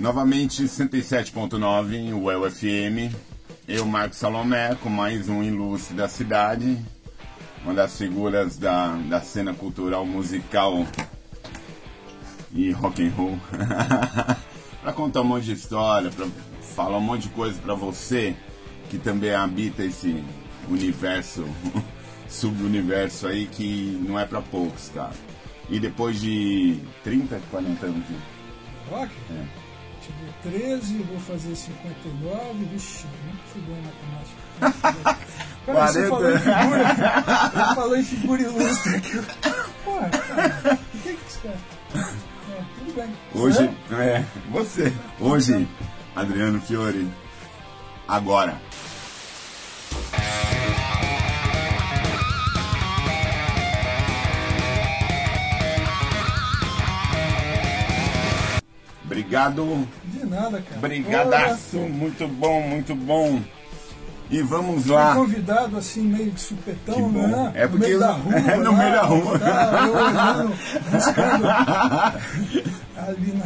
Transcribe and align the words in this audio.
Novamente 0.00 0.64
107.9, 0.64 2.14
o 2.14 2.46
UFM. 2.46 3.14
Eu, 3.68 3.84
Marcos 3.84 4.16
Salomé, 4.16 4.74
com 4.76 4.88
mais 4.88 5.28
um 5.28 5.42
ilustre 5.42 5.94
da 5.94 6.08
cidade. 6.08 6.78
Uma 7.62 7.74
das 7.74 7.98
figuras 7.98 8.56
da, 8.56 8.96
da 8.96 9.20
cena 9.20 9.52
cultural 9.52 10.06
musical 10.06 10.86
e 12.50 12.70
rock 12.70 13.06
and 13.06 13.10
roll. 13.10 13.38
para 14.80 14.92
contar 14.94 15.20
um 15.20 15.24
monte 15.24 15.44
de 15.44 15.52
história, 15.52 16.10
para 16.10 16.26
falar 16.74 16.96
um 16.96 17.02
monte 17.02 17.24
de 17.24 17.34
coisa 17.34 17.60
para 17.60 17.74
você 17.74 18.34
que 18.88 18.96
também 18.96 19.34
habita 19.34 19.84
esse 19.84 20.24
universo, 20.66 21.44
subuniverso 22.26 23.26
aí 23.26 23.46
que 23.46 24.02
não 24.08 24.18
é 24.18 24.24
para 24.24 24.40
poucos, 24.40 24.88
cara. 24.94 25.12
E 25.68 25.78
depois 25.78 26.18
de 26.18 26.80
30, 27.04 27.38
40 27.50 27.84
anos 27.84 28.06
de 28.08 28.14
rock? 28.88 29.12
É. 29.30 29.69
Tive 30.42 30.58
13, 30.58 31.02
vou 31.04 31.20
fazer 31.20 31.54
59, 31.54 32.64
vixe, 32.72 33.06
nunca 33.26 33.42
fui 33.52 33.62
bom 33.62 33.76
em 33.76 33.82
matemática. 33.82 35.20
Cara, 35.66 35.86
você 35.86 36.08
falou 36.08 36.30
em 36.32 36.38
figura, 36.38 36.80
ele 37.54 37.74
falou 37.74 37.96
em 37.96 38.04
figura 38.04 38.42
ilustre 38.42 38.96
aqui. 38.96 39.20
Porra, 39.84 40.08
cara, 40.08 40.78
o 40.94 40.98
que 40.98 41.08
é 41.08 41.12
que 41.12 41.32
você 41.32 41.40
quer? 41.42 41.58
É, 41.94 42.64
tudo 42.78 42.94
bem. 42.94 43.16
Hoje, 43.34 43.70
é, 43.92 44.24
você. 44.50 44.92
Hoje, 45.20 45.68
Adriano 46.16 46.60
Fiore, 46.60 47.08
agora. 48.08 48.60
Obrigado. 59.30 59.88
De 60.06 60.26
nada, 60.26 60.60
cara. 60.60 60.80
Brigadaço. 60.80 61.78
Muito 61.78 62.26
bom, 62.26 62.60
muito 62.62 62.96
bom. 62.96 63.40
E 64.28 64.42
vamos 64.42 64.86
lá. 64.86 65.14
Fui 65.14 65.24
convidado 65.24 65.76
assim, 65.76 66.02
meio 66.02 66.30
de 66.30 66.40
supetão, 66.40 67.10
né? 67.10 67.52
É 67.54 67.66
porque. 67.66 67.82
No 67.82 67.88
meio 67.88 68.00
da 68.00 68.12
rua. 68.12 68.34
É 68.34 68.56
no 68.58 68.72
meio 68.72 68.92
da 68.92 69.02
rua. 69.02 69.38
Tá, 69.38 70.36
eu 70.38 70.48
buscando. 70.90 71.46
ali 73.06 73.32
na. 73.32 73.42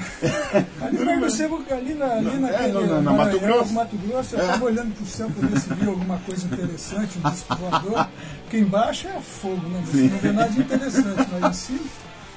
Ali 1.17 1.95
na 1.95 1.95
ali 1.95 1.95
na. 1.95 2.07
Ali 2.17 2.39
na, 2.41 2.49
é, 2.51 2.69
no, 2.69 2.87
no, 2.87 3.03
no 3.03 3.15
Mato 3.15 3.41
Grosso. 3.41 3.73
Mato 3.73 3.97
Grosso, 3.97 4.37
eu 4.37 4.41
estava 4.41 4.65
olhando 4.65 4.95
pro 4.95 5.07
céu 5.07 5.31
para 5.31 5.49
ver 5.49 5.61
se 5.61 5.75
via 5.75 5.89
alguma 5.89 6.19
coisa 6.19 6.47
interessante, 6.47 7.19
um 7.19 7.31
disco 7.31 7.57
voador. 7.57 8.09
Porque 8.43 8.59
embaixo 8.59 9.09
é 9.09 9.21
fogo, 9.21 9.69
né? 9.69 9.83
Você 9.87 10.03
não 10.03 10.19
vê 10.19 10.33
nada 10.33 10.51
de 10.51 10.61
interessante, 10.61 11.29
mas 11.33 11.45
em 11.45 11.53
cima. 11.53 11.89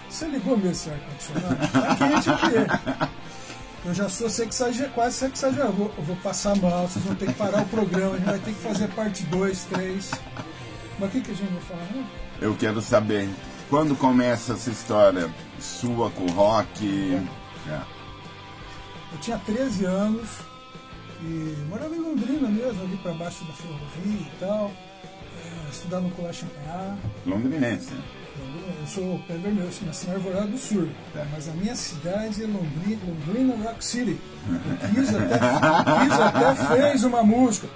Você 0.09 0.25
ligou 0.27 0.57
meu 0.57 0.71
esse 0.71 0.89
ar-condicionado? 0.89 1.55
Tá 1.71 1.95
quente 1.95 2.29
aqui. 2.29 3.16
Eu 3.87 3.93
já 3.93 4.09
sou 4.09 4.29
sexagério, 4.29 4.91
quase 4.91 5.15
sexagério. 5.15 5.69
Eu 5.69 5.71
vou, 5.71 5.93
eu 5.97 6.03
vou 6.03 6.15
passar 6.17 6.53
mal, 6.57 6.89
vocês 6.89 7.05
vão 7.05 7.15
ter 7.15 7.27
que 7.27 7.33
parar 7.35 7.61
o 7.61 7.65
programa, 7.67 8.15
a 8.15 8.17
gente 8.17 8.25
vai 8.25 8.39
ter 8.39 8.53
que 8.53 8.59
fazer 8.59 8.89
parte 8.89 9.23
2, 9.23 9.63
3. 9.63 10.11
Mas 10.99 11.09
o 11.09 11.11
que, 11.13 11.21
que 11.21 11.31
a 11.31 11.33
gente 11.33 11.53
vai 11.53 11.61
falar? 11.61 11.87
Não? 11.95 12.05
Eu 12.41 12.53
quero 12.57 12.81
saber 12.81 13.29
quando 13.69 13.95
começa 13.95 14.53
essa 14.53 14.69
história 14.69 15.33
sua 15.57 16.11
com 16.11 16.25
rock. 16.25 17.15
É. 17.65 17.71
É. 17.71 17.81
Eu 19.13 19.19
tinha 19.19 19.37
13 19.37 19.85
anos 19.85 20.27
e 21.21 21.55
morava 21.69 21.95
em 21.95 21.99
Londrina 21.99 22.49
mesmo, 22.49 22.83
ali 22.83 22.97
para 22.97 23.13
baixo 23.13 23.45
da 23.45 23.53
ferrovia 23.53 24.19
e 24.19 24.31
tal. 24.37 24.69
É, 25.45 25.69
estudava 25.69 26.01
no 26.01 26.11
Colégio 26.11 26.45
Champagnat. 26.45 26.97
Londrinense. 27.25 27.93
Eu 28.67 28.85
sou 28.85 29.17
vermelho, 29.19 29.65
assim, 29.65 29.85
nasci 29.85 30.07
na 30.07 30.15
Alvorada 30.15 30.47
do 30.47 30.57
Sul. 30.57 30.89
Tá? 31.13 31.25
Mas 31.31 31.47
a 31.47 31.53
minha 31.53 31.73
cidade 31.73 32.43
é 32.43 32.47
Londrina, 32.47 33.01
Londrina 33.07 33.55
Rock 33.63 33.85
City. 33.85 34.19
O 34.45 34.87
Kiss 34.93 35.15
até, 35.15 35.39
Kiss 36.03 36.21
até 36.21 36.55
fez 36.75 37.03
uma 37.05 37.23
música. 37.23 37.67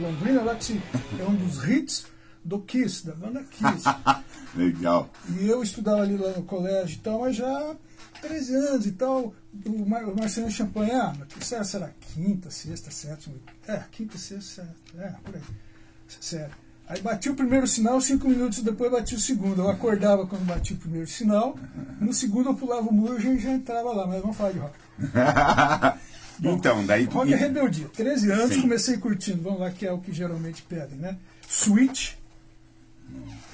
Londrina 0.00 0.42
Rock 0.42 0.64
City. 0.64 0.82
É 1.20 1.24
um 1.24 1.34
dos 1.34 1.68
hits 1.68 2.06
do 2.42 2.60
Kiss, 2.60 3.06
da 3.06 3.14
banda 3.14 3.44
Kiss. 3.44 3.84
Legal. 4.56 5.10
E 5.38 5.46
eu 5.46 5.62
estudava 5.62 6.00
ali 6.00 6.16
lá 6.16 6.30
no 6.30 6.44
colégio 6.44 6.94
e 6.94 7.00
tal, 7.00 7.20
mas 7.20 7.36
já 7.36 7.76
13 8.22 8.54
anos 8.54 8.86
e 8.86 8.92
tal. 8.92 9.34
O, 9.66 9.86
Mar 9.86 10.04
o 10.04 10.16
Marcelo 10.16 10.50
Champagnat, 10.50 11.18
que 11.26 11.44
será 11.44 11.90
quinta, 12.14 12.50
sexta, 12.50 12.90
sétima. 12.90 13.36
É, 13.68 13.82
quinta, 13.90 14.16
sexta, 14.16 14.62
sétima. 14.62 15.04
É, 15.04 15.10
por 15.22 15.34
aí. 15.34 15.42
Sério. 16.08 16.65
Aí 16.88 17.00
bati 17.00 17.28
o 17.28 17.34
primeiro 17.34 17.66
sinal, 17.66 18.00
cinco 18.00 18.28
minutos 18.28 18.62
depois 18.62 18.90
bati 18.90 19.14
o 19.14 19.18
segundo. 19.18 19.62
Eu 19.62 19.68
acordava 19.68 20.26
quando 20.26 20.44
bati 20.44 20.72
o 20.72 20.76
primeiro 20.76 21.06
sinal, 21.06 21.58
no 22.00 22.12
segundo 22.14 22.50
eu 22.50 22.54
pulava 22.54 22.88
o 22.88 22.92
muro 22.92 23.20
e 23.20 23.38
já 23.38 23.50
entrava 23.50 23.92
lá, 23.92 24.06
mas 24.06 24.20
vamos 24.20 24.36
falar 24.36 24.52
de 24.52 24.58
rock. 24.58 24.74
Bom, 26.38 26.52
então, 26.52 26.84
daí. 26.84 27.04
Rock 27.04 27.32
é 27.32 27.36
rebeldia. 27.36 27.88
13 27.88 28.30
anos, 28.30 28.54
Sim. 28.54 28.62
comecei 28.62 28.98
curtindo, 28.98 29.42
vamos 29.42 29.60
lá, 29.60 29.70
que 29.70 29.86
é 29.86 29.92
o 29.92 29.98
que 29.98 30.12
geralmente 30.12 30.62
pedem, 30.62 30.98
né? 30.98 31.16
Switch, 31.48 32.12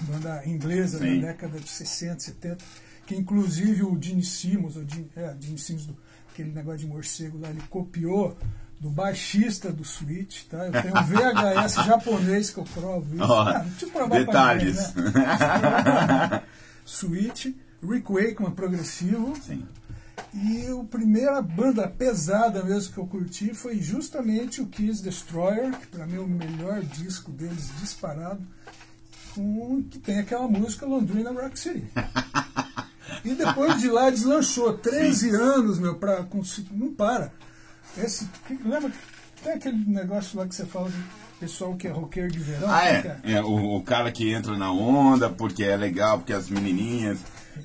banda 0.01 0.43
inglesa 0.47 0.99
Sim. 0.99 1.21
da 1.21 1.29
década 1.29 1.59
de 1.59 1.69
60, 1.69 2.21
70, 2.21 2.59
que 3.07 3.15
inclusive 3.15 3.83
o 3.83 3.97
Gene 4.01 4.23
Simmons, 4.23 4.77
o 4.77 4.85
Gene, 4.87 5.09
é, 5.17 5.35
Gene 5.41 5.59
Simmons, 5.59 5.87
do, 5.87 5.97
aquele 6.33 6.51
negócio 6.51 6.81
de 6.81 6.87
morcego 6.87 7.39
lá, 7.39 7.51
ele 7.51 7.63
copiou 7.71 8.37
do 8.83 8.91
baixista 8.91 9.71
do 9.71 9.85
Switch, 9.85 10.43
tá? 10.51 10.67
Eu 10.67 10.73
tenho 10.73 10.99
um 10.99 11.05
VHS 11.05 11.75
japonês 11.87 12.51
que 12.51 12.59
eu 12.59 12.65
provo 12.65 13.15
isso. 13.15 13.25
Oh, 13.25 13.33
ah, 13.33 13.65
provar 13.93 14.19
detalhes. 14.19 14.93
né? 14.95 16.43
Switch, 16.85 17.55
Rick 17.81 18.13
Wakeman 18.13 18.51
progressivo. 18.51 19.37
Sim. 19.41 19.65
E 20.35 20.67
a 20.67 20.85
primeira 20.85 21.41
banda 21.41 21.87
pesada 21.87 22.65
mesmo 22.65 22.93
que 22.93 22.99
eu 22.99 23.07
curti 23.07 23.55
foi 23.55 23.81
justamente 23.81 24.61
o 24.61 24.67
Kiss 24.67 25.01
Destroyer, 25.01 25.79
que 25.79 25.87
para 25.87 26.05
mim 26.05 26.17
é 26.17 26.21
o 26.21 26.27
melhor 26.27 26.83
disco 26.83 27.31
deles 27.31 27.71
disparado, 27.81 28.45
com, 29.33 29.85
que 29.85 30.01
tem 30.01 30.19
aquela 30.19 30.49
música 30.49 30.85
Londrina 30.85 31.31
Rock 31.31 31.57
City. 31.57 31.87
e 33.25 33.33
depois 33.35 33.81
de 33.81 33.89
lá 33.89 34.11
deslanchou 34.11 34.77
13 34.77 35.31
Sim. 35.31 35.37
anos, 35.37 35.79
meu, 35.79 35.95
pra, 35.95 36.27
não 36.73 36.93
para. 36.93 37.33
Esse, 37.97 38.29
lembra? 38.65 38.91
Tem 39.43 39.53
aquele 39.55 39.85
negócio 39.87 40.39
lá 40.39 40.47
que 40.47 40.55
você 40.55 40.65
fala 40.65 40.89
de 40.89 40.97
pessoal 41.41 41.75
que 41.75 41.89
é 41.89 41.91
roqueiro 41.91 42.31
de 42.31 42.39
verão. 42.39 42.71
Ah, 42.71 42.89
é. 42.89 43.19
é? 43.25 43.33
é 43.33 43.43
o, 43.43 43.77
o, 43.77 43.83
cara 43.83 44.13
que 44.13 44.33
entra 44.33 44.57
na 44.57 44.71
onda 44.71 45.29
porque 45.29 45.65
é 45.65 45.77
legal, 45.77 46.19
porque 46.19 46.33
as 46.33 46.49
menininhas. 46.49 47.19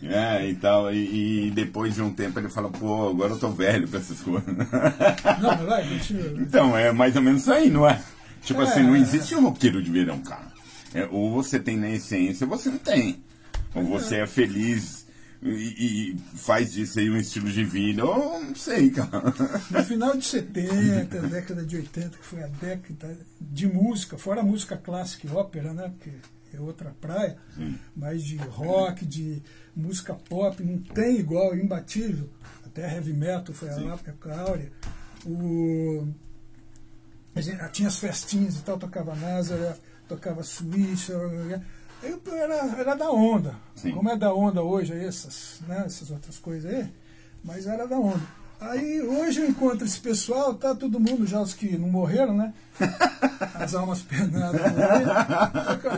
É, 0.03 0.45
e 0.45 0.53
tal, 0.55 0.93
e, 0.93 1.47
e, 1.47 1.51
depois 1.51 1.95
de 1.95 2.01
um 2.01 2.11
tempo 2.11 2.37
ele 2.37 2.49
fala, 2.49 2.69
pô, 2.69 3.09
agora 3.09 3.31
eu 3.31 3.39
tô 3.39 3.49
velho 3.49 3.87
pra 3.87 4.01
essas 4.01 4.19
coisas. 4.19 4.45
Não, 5.41 5.65
vai, 5.65 5.87
deixa 5.87 6.13
eu... 6.13 6.41
Então, 6.41 6.77
é 6.77 6.91
mais 6.91 7.15
ou 7.15 7.21
menos 7.21 7.41
isso 7.43 7.53
aí, 7.53 7.69
não 7.69 7.87
é? 7.87 8.03
Tipo 8.43 8.61
é, 8.61 8.65
assim, 8.65 8.83
não 8.83 8.97
existe 8.97 9.33
um 9.33 9.43
roqueiro 9.45 9.81
de 9.81 9.89
verão, 9.89 10.19
cara. 10.19 10.51
É, 10.93 11.07
ou 11.09 11.31
você 11.31 11.57
tem 11.57 11.77
na 11.77 11.89
essência, 11.89 12.45
ou 12.45 12.49
você 12.49 12.69
não 12.69 12.77
tem. 12.77 13.23
Ou 13.73 13.83
você 13.85 14.17
é 14.17 14.27
feliz 14.27 15.06
e, 15.41 16.13
e, 16.13 16.17
faz 16.35 16.73
disso 16.73 16.99
aí 16.99 17.09
um 17.09 17.17
estilo 17.17 17.49
de 17.49 17.63
vida, 17.63 18.01
eu 18.01 18.41
não 18.41 18.55
sei, 18.55 18.89
cara. 18.89 19.33
No 19.69 19.83
final 19.83 20.17
de 20.17 20.25
70, 20.25 21.21
década 21.29 21.63
de 21.63 21.75
80, 21.75 22.17
que 22.17 22.25
foi 22.25 22.43
a 22.43 22.47
década 22.47 23.17
de 23.39 23.67
música, 23.67 24.17
fora 24.17 24.41
a 24.41 24.43
música 24.43 24.75
clássica 24.75 25.27
e 25.27 25.31
ópera, 25.31 25.73
né? 25.73 25.89
Porque 25.89 26.11
é 26.53 26.59
outra 26.59 26.95
praia, 26.99 27.37
Sim. 27.55 27.77
mas 27.95 28.23
de 28.23 28.37
rock, 28.37 29.05
de 29.05 29.41
música 29.75 30.15
pop, 30.15 30.61
não 30.63 30.79
tem 30.79 31.19
igual, 31.19 31.55
imbatível. 31.55 32.29
Até 32.65 32.95
heavy 32.95 33.13
metal 33.13 33.53
foi 33.53 33.69
a 33.69 33.73
época 33.73 34.35
áurea. 34.35 34.71
O... 35.25 36.07
Tinha 37.71 37.87
as 37.87 37.99
festinhas 37.99 38.55
e 38.57 38.63
tal, 38.63 38.79
tocava 38.79 39.15
Nazareth, 39.15 39.77
tocava 40.07 40.41
Switch, 40.41 41.09
eu 42.03 42.21
era, 42.33 42.55
era 42.77 42.95
da 42.95 43.11
onda. 43.11 43.55
Sim. 43.75 43.91
Como 43.91 44.09
é 44.09 44.17
da 44.17 44.33
onda 44.33 44.61
hoje, 44.61 44.93
essas, 44.93 45.61
né, 45.67 45.83
essas 45.85 46.11
outras 46.11 46.37
coisas 46.37 46.71
aí, 46.71 46.89
mas 47.43 47.67
era 47.67 47.87
da 47.87 47.97
onda. 47.97 48.21
Aí 48.59 49.01
hoje 49.01 49.41
eu 49.41 49.47
encontro 49.47 49.85
esse 49.85 49.99
pessoal, 49.99 50.55
tá 50.55 50.73
todo 50.73 50.99
mundo, 50.99 51.27
já 51.27 51.39
os 51.39 51.53
que 51.53 51.77
não 51.77 51.89
morreram, 51.89 52.35
né? 52.35 52.53
As 53.53 53.75
almas 53.75 54.01
penadas. 54.01 54.61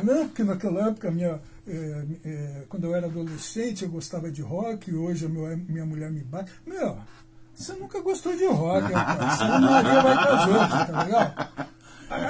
Não, 0.04 0.28
porque 0.28 0.44
naquela 0.44 0.90
época, 0.90 1.10
minha, 1.10 1.40
é, 1.66 2.06
é, 2.26 2.64
quando 2.68 2.86
eu 2.86 2.96
era 2.96 3.08
adolescente, 3.08 3.84
eu 3.84 3.90
gostava 3.90 4.30
de 4.30 4.42
rock, 4.42 4.92
e 4.92 4.96
hoje 4.96 5.26
a 5.26 5.30
minha, 5.30 5.86
mulher 5.86 6.12
me 6.12 6.22
bate. 6.22 6.52
Meu, 6.68 6.98
você 7.54 7.74
nunca 7.74 8.02
gostou 8.02 8.36
de 8.36 8.46
rock, 8.46 8.92
rapaz. 8.92 9.38
Você 9.38 9.44
não 9.46 9.62
Maria 9.62 10.02
vai 10.02 10.16
com 10.16 10.34
as 10.34 10.48
outras, 10.48 10.88
tá 10.88 11.04
legal? 11.04 11.36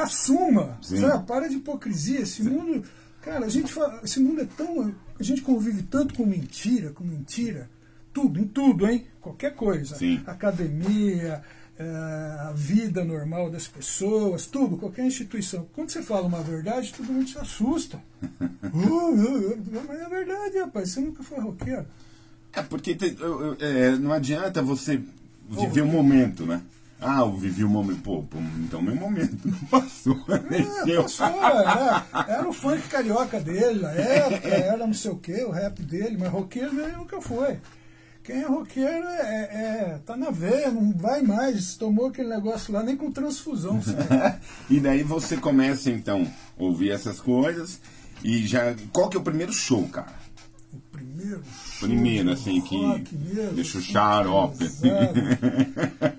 Assuma, 0.03 0.77
sabe? 0.81 1.25
Para 1.25 1.47
de 1.47 1.55
hipocrisia. 1.55 2.21
Esse 2.21 2.43
mundo 2.43 2.83
Cara, 3.21 3.45
a 3.45 3.49
gente 3.49 3.71
fala, 3.71 3.99
esse 4.03 4.19
mundo 4.19 4.41
é 4.41 4.45
tão. 4.45 4.93
A 5.19 5.23
gente 5.23 5.41
convive 5.41 5.83
tanto 5.83 6.13
com 6.13 6.25
mentira, 6.25 6.91
com 6.91 7.03
mentira. 7.03 7.69
Tudo, 8.13 8.39
em 8.39 8.47
tudo, 8.47 8.87
hein? 8.89 9.05
Qualquer 9.21 9.53
coisa. 9.55 9.95
Sim. 9.95 10.21
Academia, 10.25 11.43
é, 11.77 11.83
a 12.41 12.53
vida 12.55 13.03
normal 13.03 13.49
das 13.51 13.67
pessoas, 13.67 14.45
tudo, 14.45 14.77
qualquer 14.77 15.05
instituição. 15.05 15.67
Quando 15.73 15.89
você 15.91 16.01
fala 16.01 16.25
uma 16.27 16.41
verdade, 16.41 16.93
todo 16.95 17.11
mundo 17.11 17.29
se 17.29 17.37
assusta. 17.37 18.01
uh, 18.41 18.77
uh, 18.77 19.51
uh, 19.53 19.63
mas 19.87 19.99
é 20.01 20.09
verdade, 20.09 20.57
rapaz, 20.59 20.89
você 20.91 21.01
nunca 21.01 21.21
foi 21.23 21.39
roqueiro. 21.39 21.85
É, 22.53 22.61
porque 22.63 22.95
tem- 22.95 23.15
eu- 23.19 23.41
eu- 23.41 23.57
é, 23.59 23.91
não 23.97 24.11
adianta 24.11 24.61
você 24.61 24.99
viver 25.47 25.81
o 25.81 25.87
momento, 25.87 26.45
né? 26.45 26.61
Ah, 27.01 27.19
eu 27.21 27.33
vivi 27.33 27.63
o 27.63 27.69
momento. 27.69 28.01
Pô, 28.01 28.23
pô, 28.23 28.37
então 28.59 28.81
meu 28.81 28.95
momento 28.95 29.37
não 29.47 29.57
passou. 29.69 30.19
É, 30.27 30.95
passou, 31.01 31.25
era, 31.27 32.05
era 32.27 32.49
o 32.49 32.51
funk 32.53 32.81
carioca 32.89 33.39
dele 33.39 33.81
na 33.81 33.91
época, 33.91 34.47
era 34.47 34.85
não 34.85 34.93
sei 34.93 35.11
o 35.11 35.15
que, 35.15 35.43
o 35.43 35.51
rap 35.51 35.81
dele, 35.81 36.17
mas 36.19 36.29
roqueiro 36.29 36.77
ele 36.81 36.97
nunca 36.97 37.21
foi. 37.21 37.57
Quem 38.21 38.41
é 38.41 38.47
roqueiro 38.47 39.07
é, 39.07 39.21
é- 39.95 39.99
tá 40.05 40.15
na 40.17 40.29
veia, 40.29 40.69
não 40.69 40.91
vai 40.91 41.21
mais, 41.21 41.75
tomou 41.77 42.07
aquele 42.07 42.27
negócio 42.29 42.73
lá 42.73 42.83
nem 42.83 42.97
com 42.97 43.11
transfusão. 43.11 43.79
e 44.69 44.79
daí 44.79 45.01
você 45.01 45.37
começa 45.37 45.89
então 45.89 46.27
a 46.59 46.63
ouvir 46.63 46.91
essas 46.91 47.19
coisas 47.19 47.79
e 48.23 48.45
já. 48.45 48.75
Qual 48.91 49.09
que 49.09 49.15
é 49.15 49.19
o 49.19 49.23
primeiro 49.23 49.53
show, 49.53 49.87
cara? 49.87 50.13
O 50.73 50.79
primeiro 50.91 51.41
show 51.45 51.87
Primeiro, 51.87 52.31
assim, 52.31 52.59
que 52.61 52.75
rock 52.75 53.15
mesmo, 53.15 53.53
deixou 53.53 53.79
assim, 53.81 53.91
xarope. 53.93 54.57
pesado. 54.57 56.18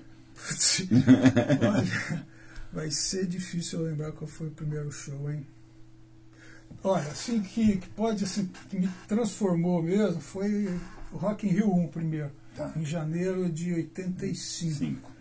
Olha, 1.61 2.25
vai 2.71 2.91
ser 2.91 3.25
difícil 3.27 3.79
eu 3.79 3.85
lembrar 3.85 4.11
qual 4.11 4.27
foi 4.29 4.47
o 4.47 4.51
primeiro 4.51 4.91
show, 4.91 5.29
hein? 5.31 5.45
Olha, 6.83 7.07
assim 7.07 7.41
que, 7.41 7.77
que 7.77 7.89
pode, 7.89 8.23
assim, 8.23 8.49
que 8.69 8.79
me 8.79 8.89
transformou 9.07 9.83
mesmo 9.83 10.19
foi 10.21 10.67
o 11.11 11.17
Rock 11.17 11.45
in 11.47 11.51
Rio 11.51 11.73
1 11.73 11.87
primeiro, 11.89 12.31
Tá. 12.55 12.71
em 12.75 12.85
janeiro 12.85 13.49
de 13.49 13.73
85. 13.73 14.75
Cinco. 14.77 15.11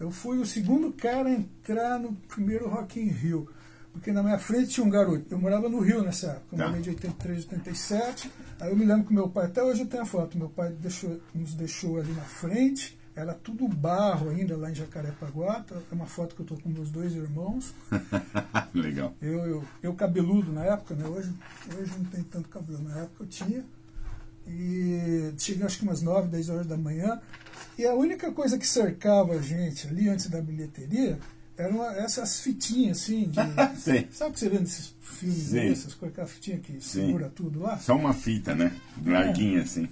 Eu 0.00 0.10
fui 0.10 0.38
o 0.38 0.46
segundo 0.46 0.92
cara 0.92 1.28
a 1.28 1.32
entrar 1.32 1.98
no 1.98 2.12
primeiro 2.28 2.68
Rock 2.68 2.98
in 3.00 3.06
Rio. 3.08 3.48
Porque 3.92 4.10
na 4.10 4.22
minha 4.22 4.38
frente 4.38 4.70
tinha 4.70 4.86
um 4.86 4.90
garoto. 4.90 5.26
Eu 5.30 5.38
morava 5.38 5.68
no 5.68 5.78
Rio 5.80 6.02
nessa 6.02 6.28
época. 6.28 6.46
Eu 6.52 6.58
Tá. 6.58 6.66
morei 6.68 6.80
de 6.82 6.88
83, 6.90 7.44
87. 7.44 8.32
Aí 8.58 8.70
eu 8.70 8.76
me 8.76 8.86
lembro 8.86 9.04
que 9.06 9.12
meu 9.12 9.28
pai, 9.28 9.44
até 9.46 9.62
hoje 9.62 9.82
eu 9.82 9.86
tenho 9.86 10.02
a 10.02 10.06
foto, 10.06 10.38
meu 10.38 10.48
pai 10.48 10.70
deixou, 10.72 11.20
nos 11.34 11.52
deixou 11.54 12.00
ali 12.00 12.10
na 12.12 12.22
frente. 12.22 12.98
Era 13.14 13.34
tudo 13.34 13.68
barro 13.68 14.30
ainda 14.30 14.56
lá 14.56 14.70
em 14.70 14.74
Jacarepaguá. 14.74 15.64
É 15.70 15.94
uma 15.94 16.06
foto 16.06 16.34
que 16.34 16.40
eu 16.40 16.46
tô 16.46 16.56
com 16.56 16.70
meus 16.70 16.90
dois 16.90 17.12
irmãos. 17.14 17.74
Legal. 18.72 19.14
Eu, 19.20 19.46
eu, 19.46 19.64
eu 19.82 19.94
cabeludo 19.94 20.50
na 20.50 20.64
época, 20.64 20.94
né? 20.94 21.06
Hoje, 21.06 21.30
hoje 21.78 21.92
não 21.98 22.04
tem 22.06 22.22
tanto 22.22 22.48
cabelo. 22.48 22.82
Na 22.82 23.00
época 23.00 23.24
eu 23.24 23.26
tinha. 23.26 23.64
E 24.46 25.32
cheguei 25.38 25.64
acho 25.64 25.78
que 25.78 25.84
umas 25.84 26.00
9, 26.00 26.28
10 26.28 26.48
horas 26.48 26.66
da 26.66 26.76
manhã. 26.76 27.20
E 27.78 27.84
a 27.84 27.94
única 27.94 28.32
coisa 28.32 28.58
que 28.58 28.66
cercava 28.66 29.34
a 29.34 29.42
gente 29.42 29.86
ali 29.88 30.08
antes 30.08 30.28
da 30.28 30.40
bilheteria 30.40 31.18
eram 31.56 31.84
essas 31.84 32.40
fitinhas 32.40 33.02
assim, 33.02 33.28
de. 33.28 33.38
Sim. 33.78 34.06
Sabe 34.10 34.30
o 34.30 34.34
que 34.34 34.40
você 34.40 34.48
vê 34.48 34.58
nesses 34.58 34.94
filmes, 35.00 35.38
Sim. 35.38 35.58
aí, 35.58 35.72
essas 35.72 35.94
coisas, 35.94 36.14
aquela 36.14 36.26
fitinha 36.26 36.58
que 36.58 36.80
segura 36.80 37.30
tudo 37.34 37.60
lá? 37.60 37.78
Só 37.78 37.94
uma 37.94 38.14
fita, 38.14 38.54
né? 38.54 38.74
Larguinha 39.04 39.62
assim. 39.62 39.88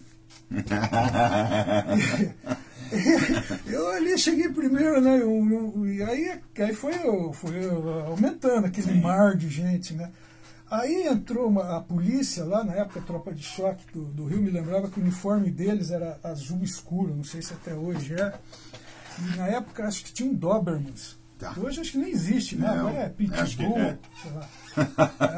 eu 3.66 3.88
ali 3.92 4.18
cheguei 4.18 4.48
primeiro, 4.48 5.00
né? 5.00 5.18
eu- 5.20 5.74
eu- 5.76 5.86
e 5.86 6.02
aí, 6.02 6.40
aí 6.58 6.74
foi, 6.74 6.92
foi 7.32 7.68
aumentando 8.06 8.66
aquele 8.66 8.92
Sim. 8.94 9.00
mar 9.00 9.36
de 9.36 9.48
gente, 9.48 9.94
né? 9.94 10.10
Aí 10.70 11.06
entrou 11.06 11.48
uma- 11.48 11.78
a 11.78 11.80
polícia 11.80 12.44
lá, 12.44 12.62
na 12.62 12.74
época, 12.74 13.00
a 13.00 13.02
tropa 13.02 13.32
de 13.34 13.42
choque 13.42 13.82
do, 13.92 14.04
do 14.04 14.26
Rio, 14.26 14.40
me 14.40 14.50
lembrava 14.50 14.88
que 14.88 15.00
o 15.00 15.02
uniforme 15.02 15.50
deles 15.50 15.90
era 15.90 16.18
azul 16.22 16.62
escuro, 16.62 17.14
não 17.14 17.24
sei 17.24 17.42
se 17.42 17.52
até 17.52 17.74
hoje 17.74 18.14
é. 18.14 18.32
E 19.18 19.36
na 19.36 19.48
época 19.48 19.84
acho 19.84 20.04
que 20.04 20.12
tinha 20.12 20.30
um 20.30 20.34
Dobermans. 20.34 21.18
Tá. 21.38 21.54
Hoje 21.56 21.80
acho 21.80 21.92
que 21.92 21.98
nem 21.98 22.10
existe, 22.10 22.54
né? 22.54 22.68
Não, 22.68 22.88
Agora 22.88 23.04
é 23.04 23.08
que 23.08 23.14
Pitbull, 23.26 23.78
é. 23.78 23.98
sei 24.22 24.30
lá. 24.32 24.48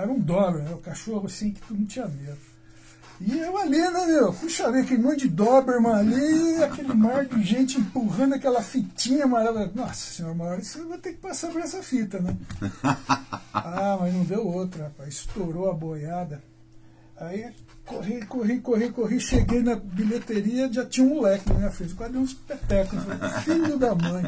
Era 0.00 0.10
um 0.10 0.18
Doberman, 0.20 0.64
né? 0.64 0.74
o 0.74 0.78
cachorro 0.78 1.26
assim 1.26 1.52
que 1.52 1.60
tu 1.62 1.74
não 1.74 1.86
tinha 1.86 2.06
medo. 2.08 2.36
E 3.26 3.38
eu 3.38 3.56
ali, 3.56 3.78
né, 3.78 4.06
meu? 4.06 4.32
Puxa 4.32 4.70
vida, 4.72 4.82
aquele 4.82 5.02
monte 5.02 5.20
de 5.20 5.28
Doberman 5.28 5.94
ali, 5.94 6.64
aquele 6.64 6.92
mar 6.92 7.24
de 7.24 7.42
gente 7.42 7.78
empurrando 7.78 8.34
aquela 8.34 8.62
fitinha 8.62 9.24
amarela. 9.24 9.70
Nossa 9.74 10.12
senhora, 10.12 10.34
uma 10.34 10.44
hora 10.44 10.62
você 10.62 10.82
vai 10.82 10.98
ter 10.98 11.12
que 11.12 11.20
passar 11.20 11.52
por 11.52 11.60
essa 11.60 11.82
fita, 11.82 12.19
né? 12.19 12.36
Ah, 13.54 13.98
mas 14.00 14.14
não 14.14 14.24
deu 14.24 14.46
outra, 14.46 14.84
rapaz. 14.84 15.14
Estourou 15.14 15.70
a 15.70 15.74
boiada. 15.74 16.42
Aí 17.16 17.52
corri, 17.84 18.24
corri, 18.26 18.60
corri, 18.60 18.90
corri. 18.90 19.20
Cheguei 19.20 19.62
na 19.62 19.76
bilheteria, 19.76 20.72
já 20.72 20.84
tinha 20.84 21.06
um 21.06 21.10
moleque 21.10 21.48
na 21.50 21.58
minha 21.58 21.70
frente. 21.70 21.94
Quase 21.94 22.16
uns 22.16 22.34
petecos. 22.34 22.94
Eu 22.94 23.19
falei, 23.19 23.40
Filho 23.42 23.78
da 23.78 23.94
mãe. 23.94 24.24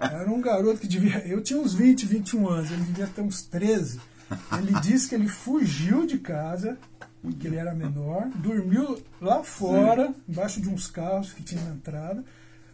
Era 0.00 0.30
um 0.30 0.40
garoto 0.40 0.80
que 0.80 0.86
devia. 0.88 1.18
Eu 1.26 1.42
tinha 1.42 1.60
uns 1.60 1.74
20, 1.74 2.06
21 2.06 2.48
anos. 2.48 2.70
Ele 2.70 2.84
devia 2.84 3.06
ter 3.08 3.20
uns 3.20 3.42
13. 3.42 4.00
Ele 4.56 4.80
disse 4.80 5.08
que 5.08 5.14
ele 5.14 5.28
fugiu 5.28 6.06
de 6.06 6.18
casa, 6.18 6.78
que 7.38 7.46
ele 7.46 7.56
era 7.56 7.74
menor, 7.74 8.28
dormiu 8.36 9.02
lá 9.20 9.42
fora, 9.44 10.14
embaixo 10.28 10.60
de 10.60 10.68
uns 10.68 10.86
carros 10.86 11.32
que 11.32 11.42
tinha 11.42 11.62
na 11.62 11.70
entrada, 11.74 12.24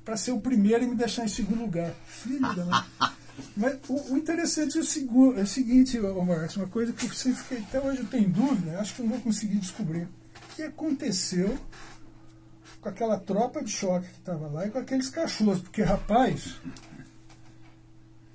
para 0.04 0.16
ser 0.16 0.30
o 0.30 0.40
primeiro 0.40 0.84
e 0.84 0.86
me 0.86 0.94
deixar 0.94 1.24
em 1.24 1.28
segundo 1.28 1.62
lugar. 1.62 1.92
Filho 2.06 2.54
da 2.54 2.64
mãe. 2.64 2.84
Mas 3.56 3.76
o, 3.88 4.14
o 4.14 4.16
interessante 4.16 4.78
é 4.78 4.80
o, 4.80 4.84
segu- 4.84 5.34
é 5.36 5.42
o 5.42 5.46
seguinte, 5.46 5.98
Marcos, 5.98 6.56
uma 6.56 6.68
coisa 6.68 6.92
que 6.92 7.04
eu 7.06 7.12
sempre 7.12 7.42
fiquei, 7.42 7.58
até 7.58 7.80
hoje 7.80 7.98
eu 8.00 8.06
tenho 8.06 8.28
dúvida, 8.30 8.78
acho 8.80 8.94
que 8.94 9.02
não 9.02 9.10
vou 9.10 9.20
conseguir 9.20 9.56
descobrir. 9.58 10.04
O 10.04 10.54
que 10.56 10.62
aconteceu 10.62 11.58
com 12.80 12.88
aquela 12.88 13.18
tropa 13.18 13.62
de 13.62 13.70
choque 13.70 14.06
que 14.08 14.18
estava 14.20 14.46
lá 14.48 14.66
e 14.66 14.70
com 14.70 14.78
aqueles 14.78 15.10
cachorros? 15.10 15.60
Porque, 15.60 15.82
rapaz, 15.82 16.54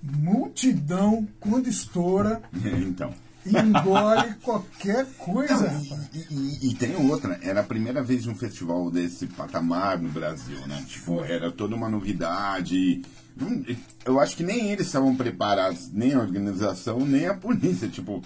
multidão, 0.04 1.28
quando 1.40 1.68
estoura, 1.68 2.42
Então. 2.54 3.14
Engole 3.46 4.34
qualquer 4.44 5.06
coisa, 5.18 5.54
rapaz. 5.68 6.10
E, 6.14 6.68
e- 6.68 6.70
e 6.72 6.76
tem 6.76 6.96
outra, 6.96 7.40
era 7.42 7.62
a 7.62 7.64
primeira 7.64 8.02
vez 8.04 8.24
de 8.24 8.30
um 8.30 8.36
festival 8.36 8.90
desse 8.92 9.28
patamar 9.28 10.00
no 10.00 10.10
Brasil, 10.10 10.60
né? 10.68 10.84
Tipo, 10.88 11.24
era 11.24 11.52
toda 11.52 11.76
uma 11.76 11.90
novidade. 11.90 13.02
Não- 13.36 13.64
Eu 14.06 14.20
acho 14.20 14.36
que 14.36 14.44
nem 14.44 14.72
eles 14.72 14.88
estavam 14.88 15.16
preparados, 15.16 15.90
nem 15.92 16.14
a 16.14 16.20
organização, 16.20 17.00
nem 17.06 17.28
a 17.28 17.34
polícia. 17.34 17.88
Tipo, 17.88 18.22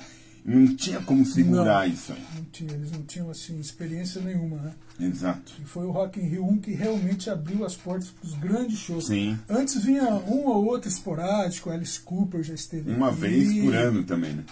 não 0.45 0.75
tinha 0.75 1.01
como 1.01 1.25
segurar 1.25 1.87
Não. 1.87 1.93
isso 1.93 2.13
aí. 2.13 2.23
Não 2.35 2.43
tinha, 2.45 2.71
eles 2.71 2.91
não 2.91 3.01
tinham 3.01 3.29
assim, 3.31 3.59
experiência 3.59 4.21
nenhuma, 4.21 4.57
né? 4.57 4.73
Exato. 4.99 5.51
E 5.59 5.65
foi 5.65 5.85
o 5.85 5.91
Rock 5.91 6.19
in 6.19 6.27
Rio 6.27 6.45
1 6.47 6.57
que 6.59 6.71
realmente 6.73 7.29
abriu 7.29 7.65
as 7.65 7.75
portas 7.75 8.09
para 8.09 8.27
os 8.27 8.33
grandes 8.35 8.77
shows. 8.79 9.07
Sim. 9.07 9.37
Antes 9.49 9.83
vinha 9.83 10.03
um 10.05 10.45
ou 10.47 10.65
outro 10.65 10.87
esporádico, 10.87 11.69
Alice 11.69 11.99
Cooper 11.99 12.43
já 12.43 12.53
esteve 12.53 12.91
Uma 12.91 13.09
aqui. 13.09 13.19
vez 13.21 13.63
por 13.63 13.75
ano 13.75 14.03
também, 14.03 14.33
né? 14.33 14.43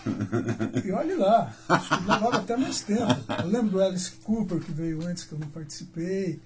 E 0.83 0.91
olhe 0.91 1.13
lá, 1.15 1.55
acho 1.69 1.89
que 1.89 2.01
levava 2.11 2.37
até 2.37 2.57
mais 2.57 2.81
tempo. 2.81 3.15
Eu 3.41 3.47
lembro 3.47 3.69
do 3.69 3.81
Alice 3.83 4.11
Cooper 4.23 4.59
que 4.59 4.71
veio 4.71 5.05
antes 5.05 5.23
que 5.23 5.33
eu 5.33 5.39
não 5.39 5.47
participei. 5.47 6.39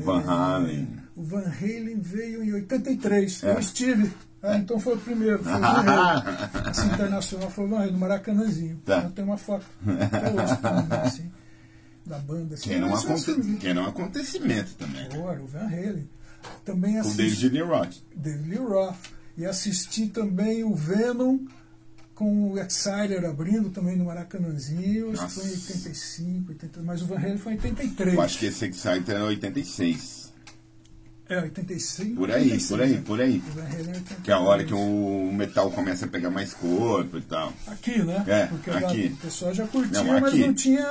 Van 0.00 0.20
É, 0.22 0.24
Halen. 0.26 0.88
O 1.14 1.22
Van 1.22 1.44
Halen 1.44 2.00
veio 2.00 2.42
em 2.42 2.52
83. 2.54 3.42
É. 3.44 3.50
Eu 3.52 3.58
estive. 3.58 4.10
Ah, 4.46 4.58
então 4.58 4.78
foi 4.78 4.94
o 4.94 4.98
primeiro, 4.98 5.42
foi 5.42 5.52
o 5.54 5.58
Van 5.58 5.66
Halen. 5.66 6.22
Assim, 6.66 6.86
internacional 6.86 7.50
foi 7.50 7.64
o 7.64 7.68
Van 7.68 7.86
no 7.86 7.98
Maracanãzinho. 7.98 8.76
Tá. 8.84 9.02
Eu 9.04 9.10
tenho 9.10 9.28
uma 9.28 9.38
foto 9.38 9.64
até 9.86 10.30
hoje 10.30 10.56
comigo, 10.58 10.94
assim, 11.02 11.30
da 12.04 12.18
banda. 12.18 12.54
Assim. 12.54 12.68
Que 12.68 12.74
era, 12.74 12.86
um 12.86 12.90
Mas 12.90 13.04
eu 13.04 13.10
aconte- 13.10 13.54
que 13.56 13.66
era 13.68 13.80
um 13.80 13.86
acontecimento 13.86 14.74
também. 14.74 15.06
Agora, 15.06 15.42
o 15.42 15.46
Van 15.46 15.66
Halen. 15.66 16.08
Também 16.64 16.92
Com 16.92 16.98
o 16.98 17.00
assisti 17.00 17.48
David 17.48 17.48
Lee 17.48 17.62
Roth. 17.62 17.94
David 18.14 18.48
Lee 18.50 18.58
Roth. 18.58 18.96
E 19.38 19.46
assisti 19.46 20.06
também 20.08 20.62
o 20.62 20.74
Venom 20.74 21.38
com 22.14 22.52
o 22.52 22.58
Exciter 22.58 23.24
abrindo 23.24 23.70
também 23.70 23.96
no 23.96 24.04
Maracanãzinho. 24.04 25.10
Que 25.12 25.16
foi 25.16 25.44
em 25.44 25.50
Nossa. 25.50 25.72
85, 25.72 26.50
80, 26.52 26.82
mas 26.82 27.00
o 27.02 27.06
Van 27.06 27.16
Halen 27.16 27.38
foi 27.38 27.54
em 27.54 27.56
83. 27.56 28.14
Eu 28.14 28.20
acho 28.20 28.38
que 28.38 28.46
esse 28.46 28.66
Exciter 28.66 29.14
era 29.16 29.24
86. 29.24 30.23
É, 31.28 31.40
85. 31.40 32.16
Por 32.16 32.30
aí, 32.30 32.52
86, 32.52 32.68
por 32.68 32.80
aí, 32.82 32.92
né? 32.92 33.02
por 33.06 33.20
aí. 33.20 33.38
O 33.38 33.52
Van 33.52 33.62
Halen 33.62 33.78
83. 33.78 34.22
Que 34.22 34.30
é 34.30 34.34
a 34.34 34.38
hora 34.40 34.64
que 34.64 34.74
o 34.74 35.32
metal 35.32 35.70
começa 35.70 36.04
a 36.04 36.08
pegar 36.08 36.30
mais 36.30 36.52
corpo 36.52 37.16
e 37.16 37.22
tal. 37.22 37.52
Aqui, 37.66 38.02
né? 38.02 38.24
É, 38.26 38.46
Porque 38.46 38.70
aqui. 38.70 39.06
o 39.06 39.16
pessoal 39.16 39.54
já 39.54 39.66
curtia, 39.66 40.02
Não, 40.02 40.20
mas 40.20 40.34
não 40.34 40.52
tinha. 40.52 40.82